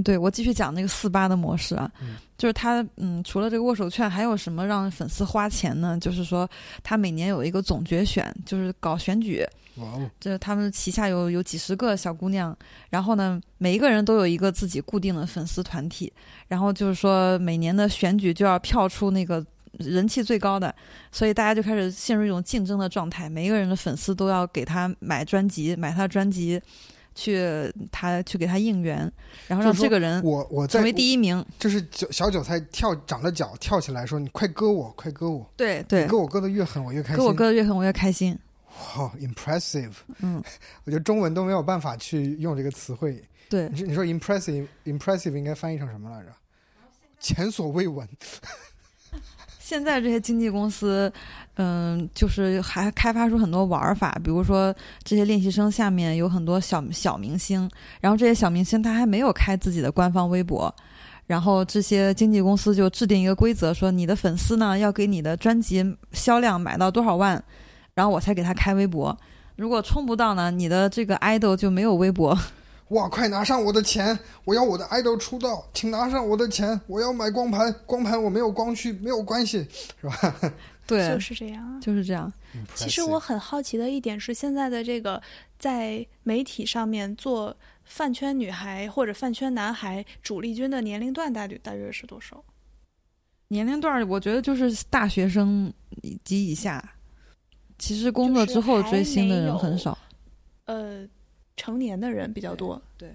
[0.03, 5.97] 对我继续讲那个四八的模式啊，嗯就是他嗯，除了这个握手券，还有什么让粉丝花钱呢？
[6.01, 6.49] 就是说
[6.83, 12.57] 他每年有一个总决选，就是搞选举，哇哦，这他们旗下有有几十个小姑娘，
[12.91, 16.13] 然后呢，每一个人都有一个自己固定的粉丝团体，
[16.49, 19.45] 然后就是说每年的选举就要票出那个
[19.79, 20.75] 人气最高的，
[21.13, 26.61] 所以大家就开始陷入一种竞争的状态，每一个人的粉丝都要给他买专辑，买他的专辑，
[27.15, 29.11] 去他去给他应援，
[29.47, 31.45] 然后让这个人我我在成为第一名。
[31.59, 38.39] 就是韭小韭菜跳长了脚跳起来说你快割我，快割我，对对，割我割的越狠我越开心，割我割的越狠，我越开心。
[38.97, 40.43] 哇，impressive，嗯，
[40.85, 43.23] 我觉得中文都没有办法去用这个词汇。
[43.49, 46.33] 对你，说你说 impressive impressive 应该翻译成什么来着？
[47.21, 48.09] 前所未闻。
[49.75, 51.13] 现在这些经纪公司，
[51.57, 54.73] 嗯，就是还开发出很多玩法，比如说
[55.03, 57.69] 这些练习生下面有很多小小明星，
[58.01, 60.73] 然后这些小明星他还没有开自己的官方微博，
[61.27, 67.43] 然后这些经纪公司就制定一个规则，说你的粉丝呢要给你的专辑销量买到多少万，
[67.95, 69.19] 然后我才给他开微博。
[69.57, 72.39] 如果冲不到呢，你的这个 idol 就没有微博。
[72.89, 73.09] 哇！
[73.09, 74.19] 快拿上我的钱！
[74.45, 76.79] 我要我的 idol 出道，请拿上我的钱！
[76.87, 79.67] 我要买光盘，光盘我没有光驱，没有关系，
[80.01, 80.53] 是吧？
[80.87, 81.81] 对，就是这样啊。
[81.81, 82.31] 就是这样。
[82.75, 85.21] 其实我很好奇的一点是，现在的这个
[85.59, 92.45] 在媒体上面做饭圈女孩或者饭圈男孩主力军的年龄段大约大约是多少？
[93.49, 95.73] 年龄段，我觉得就是大学生
[96.23, 96.93] 及以下。
[97.79, 99.97] 其实工作之后追星的人很少。
[100.67, 101.07] 呃，
[101.57, 102.81] 成年的人比较多。
[102.97, 103.13] 对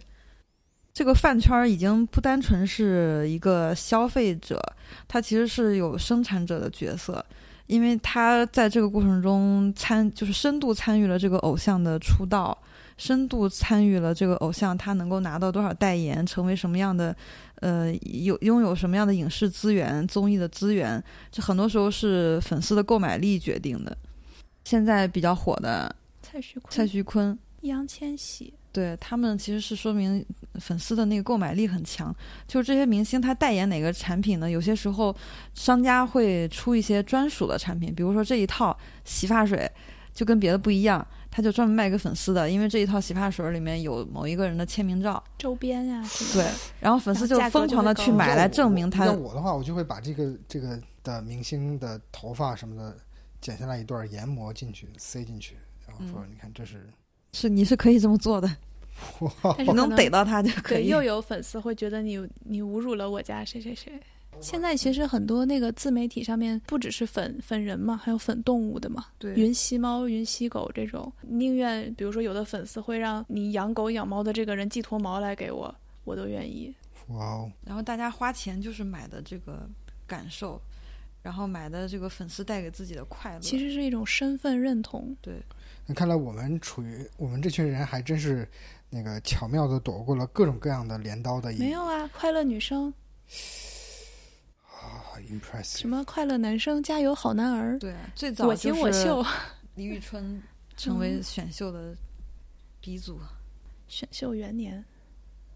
[0.93, 4.59] 这个饭圈儿已经不单纯是一个消费者，
[5.07, 7.25] 它其实是有生产者的角色，
[7.67, 12.57] 因为他在这个过程中参就是深度参与了这个偶像的出道、
[12.97, 17.15] 深度参与了这个偶像他能够拿到多少代言，成为什么样的，
[17.61, 21.01] 呃，有拥有什么样的影视资源、综艺的资源，
[21.31, 23.95] 这很多时候是粉丝的购买力决定的。
[24.65, 30.26] 现在比较火的蔡徐坤、蔡徐坤、易烊千玺，对他们其实是说明
[30.56, 32.15] 粉丝的那个购买力很强。
[32.48, 34.49] 就是这些明星他代言哪个产品呢？
[34.49, 35.15] 有些时候
[35.53, 39.69] 商家会出一些专属的产品，比如说这一套洗发水
[40.14, 45.23] 就跟别的不一样，他就专门卖给粉丝的，因为这一套洗发水里面有某一个人的签名照。
[45.38, 46.03] 周边呀、
[46.34, 46.45] 对，
[46.80, 52.98] 然后粉丝就疯狂的去买来证明他要我的话，我就会把这个这个的明星的头发什么的
[53.40, 55.56] 剪下来一段研磨进去，塞进去，
[55.88, 56.90] 然后说：“嗯你看，这是
[57.31, 58.49] 是你是可以这么做的，
[59.41, 60.88] 但是能你能逮到他就可，以。
[60.88, 63.93] 又有粉丝会觉得你你侮辱了我家谁谁谁。
[64.41, 75.73] 现在其实很多那个自媒体上面不只是粉粉人嘛，还有粉动物的嘛，对云吸猫、云吸狗这种，宁愿比如说有的粉丝会让你养狗养猫的这个人寄坨毛来给我，
[76.06, 76.73] 我都愿意。
[77.07, 79.68] 哇哦，然后大家花钱就是买的这个
[80.07, 80.61] 感受，
[81.22, 83.39] 然后买的这个粉丝带给自己的快乐。
[83.41, 85.14] 其实是一种身份认同。
[85.89, 88.47] 那看来我们处于我们这群人还真是
[88.91, 92.93] 那个巧妙的躲过了各种各样的镰刀的没有啊，快乐女生，
[94.69, 95.89] 啊，impressive 什。
[95.89, 99.25] 么快乐男生，加油好男儿，对，最早我行我秀，
[99.73, 100.39] 李宇春
[100.77, 101.95] 成为选秀的
[102.79, 103.19] 鼻祖。
[103.87, 104.85] 选秀元年。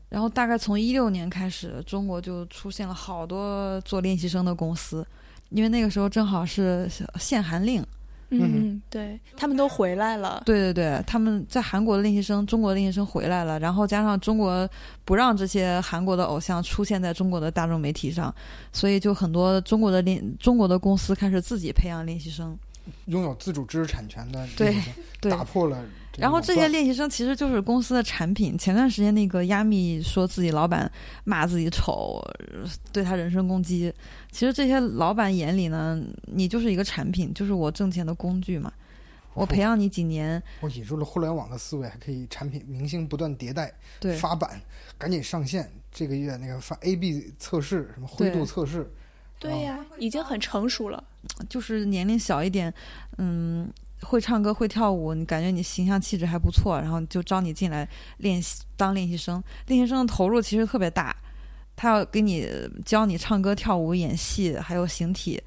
[0.09, 5.05] 然后大概从一六年开始，中国就出现了好多做练习生的公司，
[5.49, 6.89] 因为那个时候正好是
[7.19, 7.85] 限韩令。
[8.29, 10.41] 嗯嗯，对他们都回来了。
[10.45, 14.67] 对对对，他们在韩国的练习生，中国的练习生回来了，然后加上中国
[15.05, 18.33] 不让这些韩国的偶像出现在中国的大众媒体上，
[18.71, 22.57] 所以就很多中国的练中国的公司开始自己培养练习生。
[23.05, 24.75] 拥有自主知识产权的对
[25.21, 28.57] 对，打破了这个然后这些练习生其实就是公司的产品。
[28.57, 30.91] 前段时间那个亚米说自己老板
[31.23, 33.93] 骂自己丑，呃对他人身攻击。
[34.31, 38.71] 其实这些老板眼里呢，你就是一个产品，就是我挣钱的工具嘛。
[39.33, 44.61] 我培养你几年，我引入了互联网的思维，还可以产品明星不断迭代，对发版，
[44.95, 45.67] 赶紧上线。
[45.91, 48.91] 这个月那个发 A/B 测试，什么灰度测试，
[49.39, 51.03] 对呀、已经很成熟了。
[51.49, 52.71] 就是年龄小一点，
[53.17, 53.67] 嗯，
[54.03, 59.41] 会唱歌会跳舞，你感觉你形象气质还不错，然后就招你进来练习当练习生。
[59.67, 61.15] 练习生的投入其实特别大，
[61.75, 62.47] 他要给你
[62.85, 65.41] 教你唱歌、跳舞、演戏，还有形体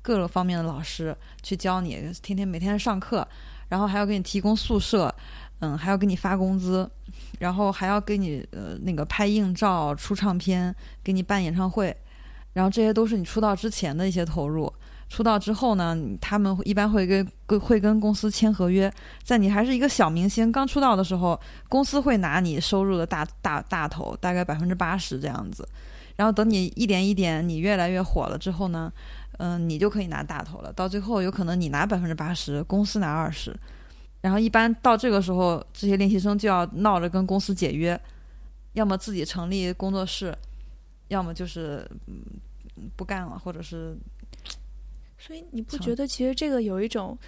[0.00, 3.26] 各个方面的老师去教你，天天每天上课，
[3.68, 5.14] 然后还要给你提供宿舍，
[5.58, 6.88] 嗯，还要给你发工资，
[7.38, 11.96] 然后还要给你呃那个拍硬照、出唱片，给你办演唱会，
[12.52, 14.72] 然后这些都是你出道之前的一些投入。
[15.08, 18.92] 出道之后呢，他们一般会跟会跟公司签合约，
[19.22, 25.66] 在你还是一个小明星刚出道的时候，公司会拿你收入的大大大头，大概百分之八十这样子。
[26.16, 28.92] 然后等你一点一点你越来越火了之后呢，
[29.38, 30.72] 嗯、你就可以拿大头了。
[30.72, 33.54] 到最后有可能你拿百分之八十，公司拿二十。
[34.22, 38.00] 然后一般到这个时候，这些练习生就要闹着跟公司解约，
[38.72, 40.36] 要么自己成立工作室，
[41.08, 41.88] 要么就是
[42.96, 43.96] 不干了，或者是
[45.26, 47.18] 所以你不觉得其实这个有一种，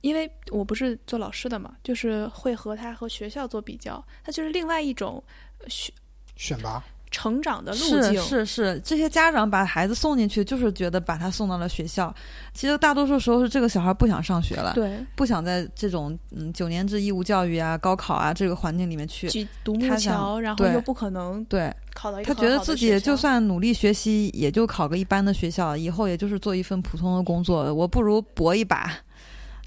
[0.00, 5.22] 因为我不是做老师的嘛，就是会和他和学校做比较，它就是另外一种
[5.68, 5.94] 选
[6.36, 8.20] 选拔成长的路径。
[8.20, 12.12] 是是，这些家长把孩子送进去，就是觉得把他送到了学校。
[12.52, 19.28] 其实大多数时候是这个小孩不想上学了，对，不想在这种嗯九年制义务教育啊、高考啊这个环境里面去。
[19.28, 27.72] 举独木桥，然后对又不可能对考到一个他觉得自己就算努力学习，也就考个一般的学校，以后也就是做一份普通的工作。
[27.72, 28.90] 我不如搏一把，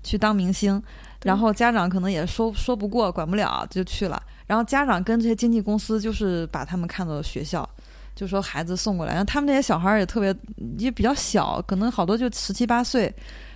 [0.03, 0.81] 去当明星。
[1.23, 4.21] 然后家长可能也说说不过，管不了，就去了。
[4.47, 7.67] 然后家长跟这些经纪公司就是把他们看作学校，
[8.15, 10.35] 就说孩子送过来，然后他们那些小孩儿也特别
[10.77, 13.13] 也比较小，可能好多就十七八岁，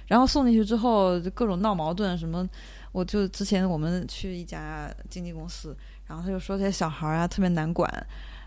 [0.08, 2.48] 然后送进去之后就各种闹矛盾什么。
[2.92, 7.88] 我就之前我们去一家经纪公司，然后他就说这些小孩儿啊特别难管，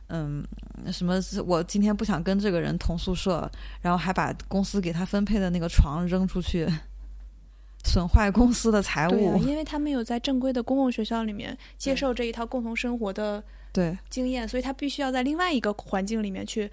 [0.09, 0.44] 嗯，
[0.93, 1.14] 什么
[1.47, 3.48] 我今天不想跟这个人同宿舍，
[3.81, 6.66] 然后还把公司给他分配的那个床扔出去，
[7.85, 9.39] 损坏公司的财务啊物。
[9.47, 13.43] 因为他没有在正规的公共学校里面接受这一套共同生活的
[13.73, 16.71] 对经验，所以他必须要在另外一个环境里面去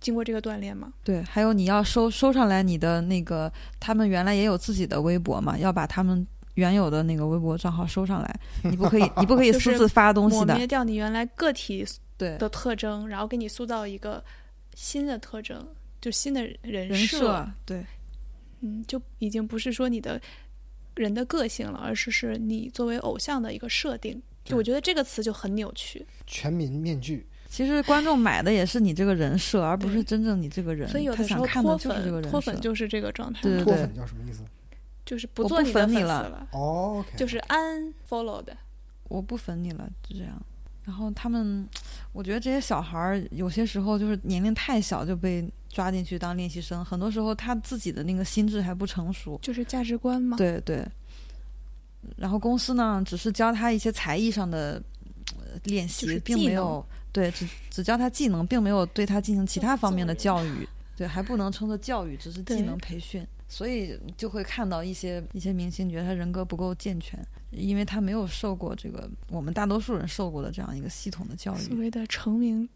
[0.00, 0.92] 经过这个锻炼嘛。
[1.02, 10.54] 对，还有你要收收上来你的那个，他们原来也有自己的微博嘛，要把他们原有的那个微博账号收上来， 你不可以，你不可以私自发东西抹的。
[10.56, 11.84] 灭掉你原来个体
[12.16, 14.22] 对，的特征，然后给你塑造一个
[14.74, 15.66] 新的特征，
[16.00, 17.84] 就新的人人设对
[18.64, 20.20] 嗯，就已经不是说你的
[20.96, 24.20] 人的个性了，而是是你作为偶像的一个设定。
[24.42, 30.88] 就我觉得这个词就很扭曲，全民面具，其实观众买的也是你这个人设，而不是真正你这个人。
[30.88, 32.30] 所以有他想的时候脱看的就是这个粉，人设。
[32.30, 34.42] 脱粉就是这个状态，对对对脱粉叫什么意思？
[35.06, 38.48] 就是不做你的粉丝了了，哦，OK，就是 unfollowed。
[39.08, 40.42] 我不粉你了，就这样。
[40.84, 41.66] 然后他们，
[42.12, 49.38] 我觉得这些小孩儿有些时候就是年龄太小就被抓进去当练习生，很多时候他自己的那个心智还不成熟。
[49.40, 50.36] 就是价值观嘛。
[50.36, 50.86] 对对。
[52.16, 54.82] 然后公司呢，只是教他一些才艺上的
[55.38, 60.68] 呃练习，就是并没有对只只教他技能，并没有对他进行其他方面的教育。
[60.96, 63.26] 对，还不能称作教育，只是技能培训。
[63.48, 67.18] 所以就会看到一些一些明星觉得他人格不够健全，
[67.56, 71.58] 因为他没有受过这个我们大多数人受过的这样一个系统的教育。
[71.58, 72.68] 所谓的成名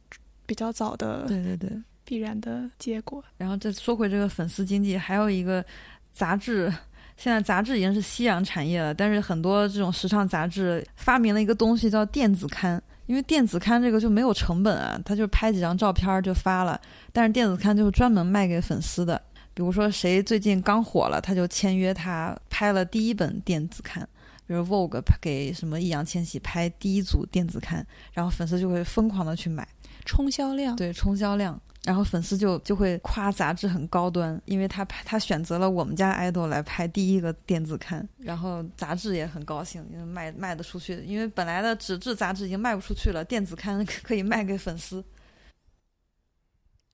[0.46, 1.70] 比较早的对对对。
[2.04, 3.22] 必然的结果。
[3.36, 5.62] 然后再说回这个粉丝经济，还有一个
[6.10, 6.72] 杂志，
[7.18, 12.82] 现在杂志已经是夕阳产业了，但是很多这种时尚杂志发明了一个东西叫电子刊。
[13.04, 16.80] 因为电子刊这个就没有成本啊，他就拍几张照片儿就发了。
[17.12, 19.20] 但是电子刊就是专门卖给粉丝的，
[19.52, 24.06] 比如说谁最近刚火了，他就签约他拍了第一本电子刊，
[24.48, 29.68] 比如 Vogue 给什么易烊千玺拍第一组电子刊，然后粉丝就会疯狂的去买。
[30.06, 45.04] 冲销量，对冲销量，然后粉丝就就会夸杂志很高端，因为他拍他选择了我们家 idol 来拍第一个电子刊，然后杂志也很高兴，因为卖卖得出去，因为本来的纸质杂志已经卖不出去了，电子刊 可以卖给粉丝。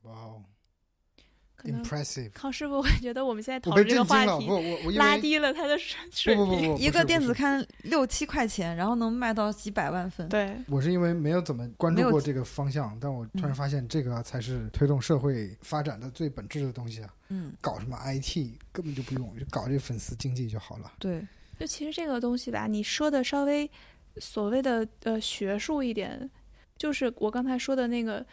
[0.02, 0.42] 哇哦
[1.64, 2.30] 可能，impressive！
[2.32, 6.44] 康师傅我觉得我们现在讨论这个话题，我我拉低了他的水水平。
[6.44, 7.34] 不不不不，一个电子。
[7.34, 10.28] 刊六七块钱，然后能卖到几百万份。
[10.28, 17.12] 对，我是因为没有怎么关注过这个方向，但我突然嗯发现这个才是推动社会发展的最本质的东西啊！
[17.30, 20.92] 嗯，搞什么 IT 根本就不用，就搞这粉丝经济就好了。
[21.00, 21.26] 对，
[21.58, 23.68] 就其实这个东西吧，你说的稍微
[24.18, 26.30] 所谓的呃学术一点，
[26.78, 28.24] 就是我刚才说的那个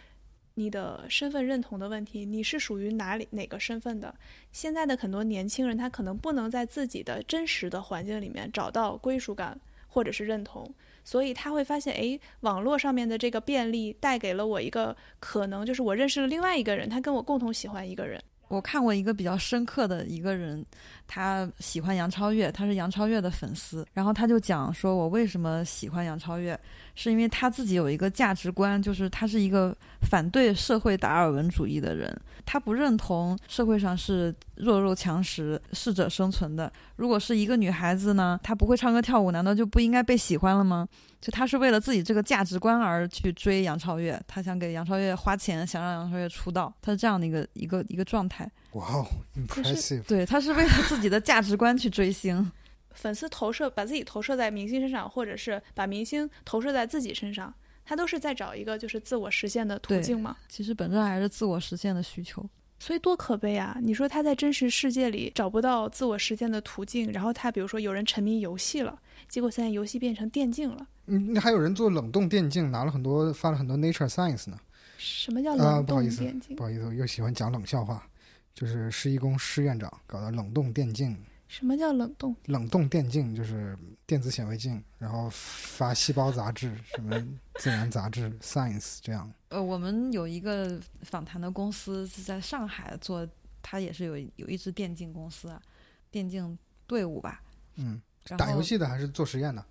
[0.56, 4.14] 你的身份认同的问题，你是属于哪里哪个身份的？
[4.52, 10.70] 现在的很多年轻人，他可能不能在自己的真实的环境里面找到归属感或者是认同，
[11.04, 18.22] 所以他会发现，哎，网络上面的这个便利带给了我一个可能，就是我认识了另外一个人，他跟我共同喜欢一个人。
[18.48, 20.66] 我看过一个比较深刻的一个人，
[21.14, 26.58] 他喜欢杨超越，他是杨超越的粉丝，然后他就讲说，我为什么喜欢杨超越，
[26.96, 36.72] 是因为他自己有一个价值观，就是他是一个反对社会达尔文主义的人，他不认同社会上是弱肉强食、适者生存的。
[36.96, 40.88] 如果是一个女孩子呢，她不会唱歌跳舞，难道就不应该被喜欢了吗？
[41.20, 48.50] 就他是为了自己这个价值观而去追杨超越，他想给杨超越花钱，想让杨超越出道，他是这样的一个一个一个状态。
[48.74, 50.04] 哇哦，impressive！
[50.04, 52.52] 对，他是为了自己的价值观去追星。
[52.94, 57.54] 粉丝投射，把自己投射在明星身上，或者是把明星投射在自己身上，
[57.86, 60.36] 他都是在找一个就是自我实现的途径嘛。
[60.50, 62.46] 其实本质上还是自我实现的需求。
[62.80, 63.78] 所以多可悲啊！
[63.80, 69.00] 你说他在真实世界里找不到自我实现的途径，然后他比如说有人沉迷游戏了，
[69.30, 70.88] 结果现在游戏变成电竞了。
[71.06, 74.58] 嗯，还有人做冷冻电竞，拿了很多发了很多 Nature Science 呢。
[74.98, 76.56] 什么叫啊，冷冻不好意思电竞？
[76.56, 78.04] 不好意思，我又喜欢讲冷笑话，
[78.54, 81.18] 就是施一公施院长搞的冷冻电竞。
[81.48, 82.34] 什么叫冷冻？
[82.46, 87.22] 冷冻电竞就是电子显微镜，然后发细胞杂志，什么
[87.56, 89.30] 自然杂志 Science 这样。
[89.50, 93.28] 呃，我们有一个访谈的公司是在上海做，
[93.62, 95.62] 它也是有有一支电竞公司啊，
[96.10, 96.58] 电竞
[96.88, 97.44] 队伍吧。
[97.76, 98.02] 嗯，
[98.38, 99.66] 打游戏的还是做实验的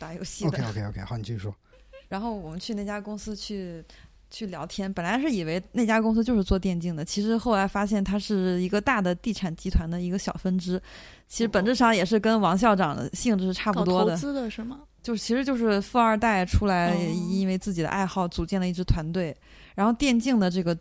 [0.00, 0.50] 打游戏的。
[0.50, 1.54] ？OK OK OK，好，你继续说。
[2.08, 3.84] 然后我们去那家公司去
[4.32, 10.80] 去聊天，本来是以为那家公司就是做电竞的，其实后来发现它是一个大的地产集团的一个小分支，
[11.28, 14.80] 其实本质上也是跟王校长的性质是差不多的，资的是吗？
[15.02, 16.96] 就是其实就是富二代出来，哦
[17.28, 19.36] 因为自己的爱好组建了一支团队，
[19.74, 20.74] 然后电竞的这个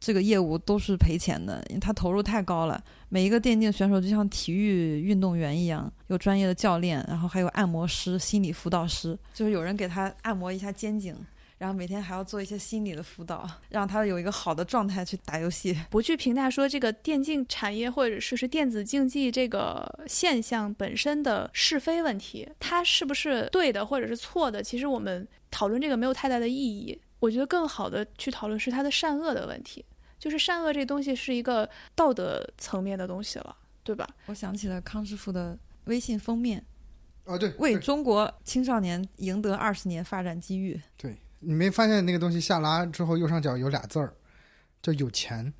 [0.00, 2.82] 这个业务都是赔钱的，因为他投入太高了。
[3.08, 11.14] 每一个电竞选手就像体育运动员一样，有专业的教练，然后还有按摩师、心理辅导师，就是有人给他按摩一下肩颈。
[11.58, 15.76] 然后每天还要做一些心理的辅导， 让他有一个好的状态去打游戏。
[15.90, 27.00] 不去评价说这个电竞产业或者是是电子竞技这个现象本身的是非问题，它是不是对的或者是错的，其实我们讨论这个没有太大的意义。
[27.18, 29.82] 我觉得更好的去讨论是它的善恶的问题，
[30.18, 34.06] 就是善恶这东西是一个道德层面的东西了，对吧？
[34.26, 36.62] 我想起了康师傅的微信封面，
[37.24, 40.78] 啊，对，为中国青少年赢得二十年发展机遇。
[40.98, 44.12] 对，你没发现那个东西下拉之后右上角有俩字儿，
[44.82, 45.52] 叫有钱。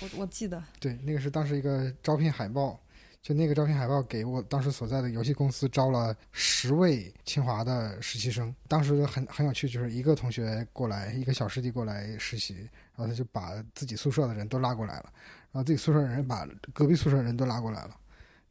[0.00, 2.80] 我我记得，对，那个是当时一个招聘海报，
[3.20, 12.54] 就那个招聘海报给我当时所在的游戏公司招了十位清华的实习生，当时很很有趣，就是一个同学过来，一个小师弟过来实习，
[12.94, 15.12] 然后他就把自己宿舍的人都拉过来了，
[15.50, 17.96] 然后自己宿舍的人把隔壁宿舍的人都拉过来了。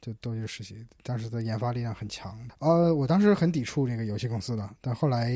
[0.02, 2.36] 就都去实习，当时的研发力量很强。
[2.58, 5.32] 呃，我当时很抵触这个游戏公司的，但后来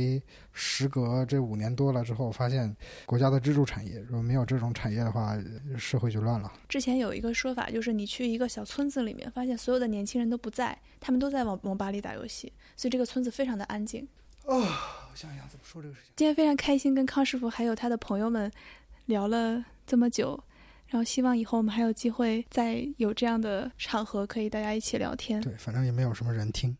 [0.52, 2.76] 时隔这五年多了之后，发现
[3.06, 5.38] 国家的支柱产业，如果没有这种产业的话，
[5.78, 6.52] 社会就乱了。
[6.68, 14.08] 之前有一个说法，就是你去一个小村子里面，发现所有的年轻人都不在，他们都在网网吧里打游戏，所以这个村子非常的安静。
[14.46, 16.12] 哦，我想想怎么说这个事情。
[16.16, 18.52] 今天非常开心，跟康师傅还有他的朋友们
[19.06, 20.44] 聊了这么久。
[20.96, 25.42] 然后希望以后我们还有机会再有这样的场合，可以大家一起聊天。
[25.42, 26.74] 对，反正也没有什么人听，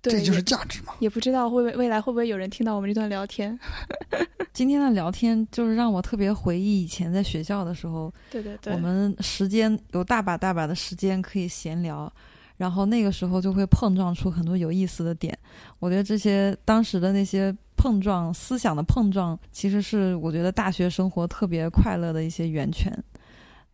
[0.00, 0.94] 这就是价值嘛。
[1.00, 3.60] 也不知道会未来会不会有人听到我们这段聊天。
[4.54, 12.10] 今天的聊天就是让我特别回忆以前在学校的时候，对对对，我们时间有大把大把的时间可以闲聊，
[12.56, 15.38] 然后那个时候就会碰撞出很多有意思的点。
[15.78, 22.90] 我觉得这些当时的那些碰撞思想的碰撞，其实是我觉得大学生活特别快乐的一些源泉。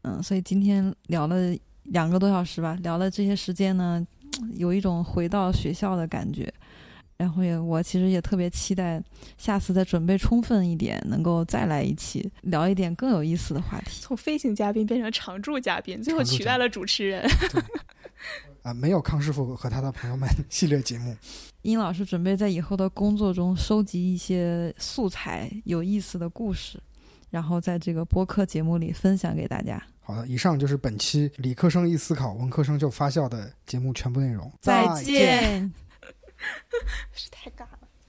[0.05, 1.36] 嗯，所以今天聊了
[1.82, 4.06] 两个多小时吧，聊了这些时间呢，
[4.55, 6.52] 有一种回到学校的感觉。
[7.16, 9.01] 然后也，我其实也特别期待
[9.39, 14.01] 下次再准备充分一点，能够再来一期聊一点更有意思的话题。
[14.01, 17.24] 从飞行嘉宾变成常驻嘉宾，最后取代了主持人。
[18.62, 21.16] 啊，没有康师傅和他的朋友们系列节目。
[21.62, 26.82] 殷老师准备在以后的工作中收集一些素材，有意思的故事，
[27.31, 29.81] 然后在这个播客节目里分享给大家。
[30.05, 34.52] 好的，以上就是本期理科生一思考，文科生就发笑的节目全部内容。
[34.60, 35.72] 再见，
[37.12, 37.84] 是太尬了。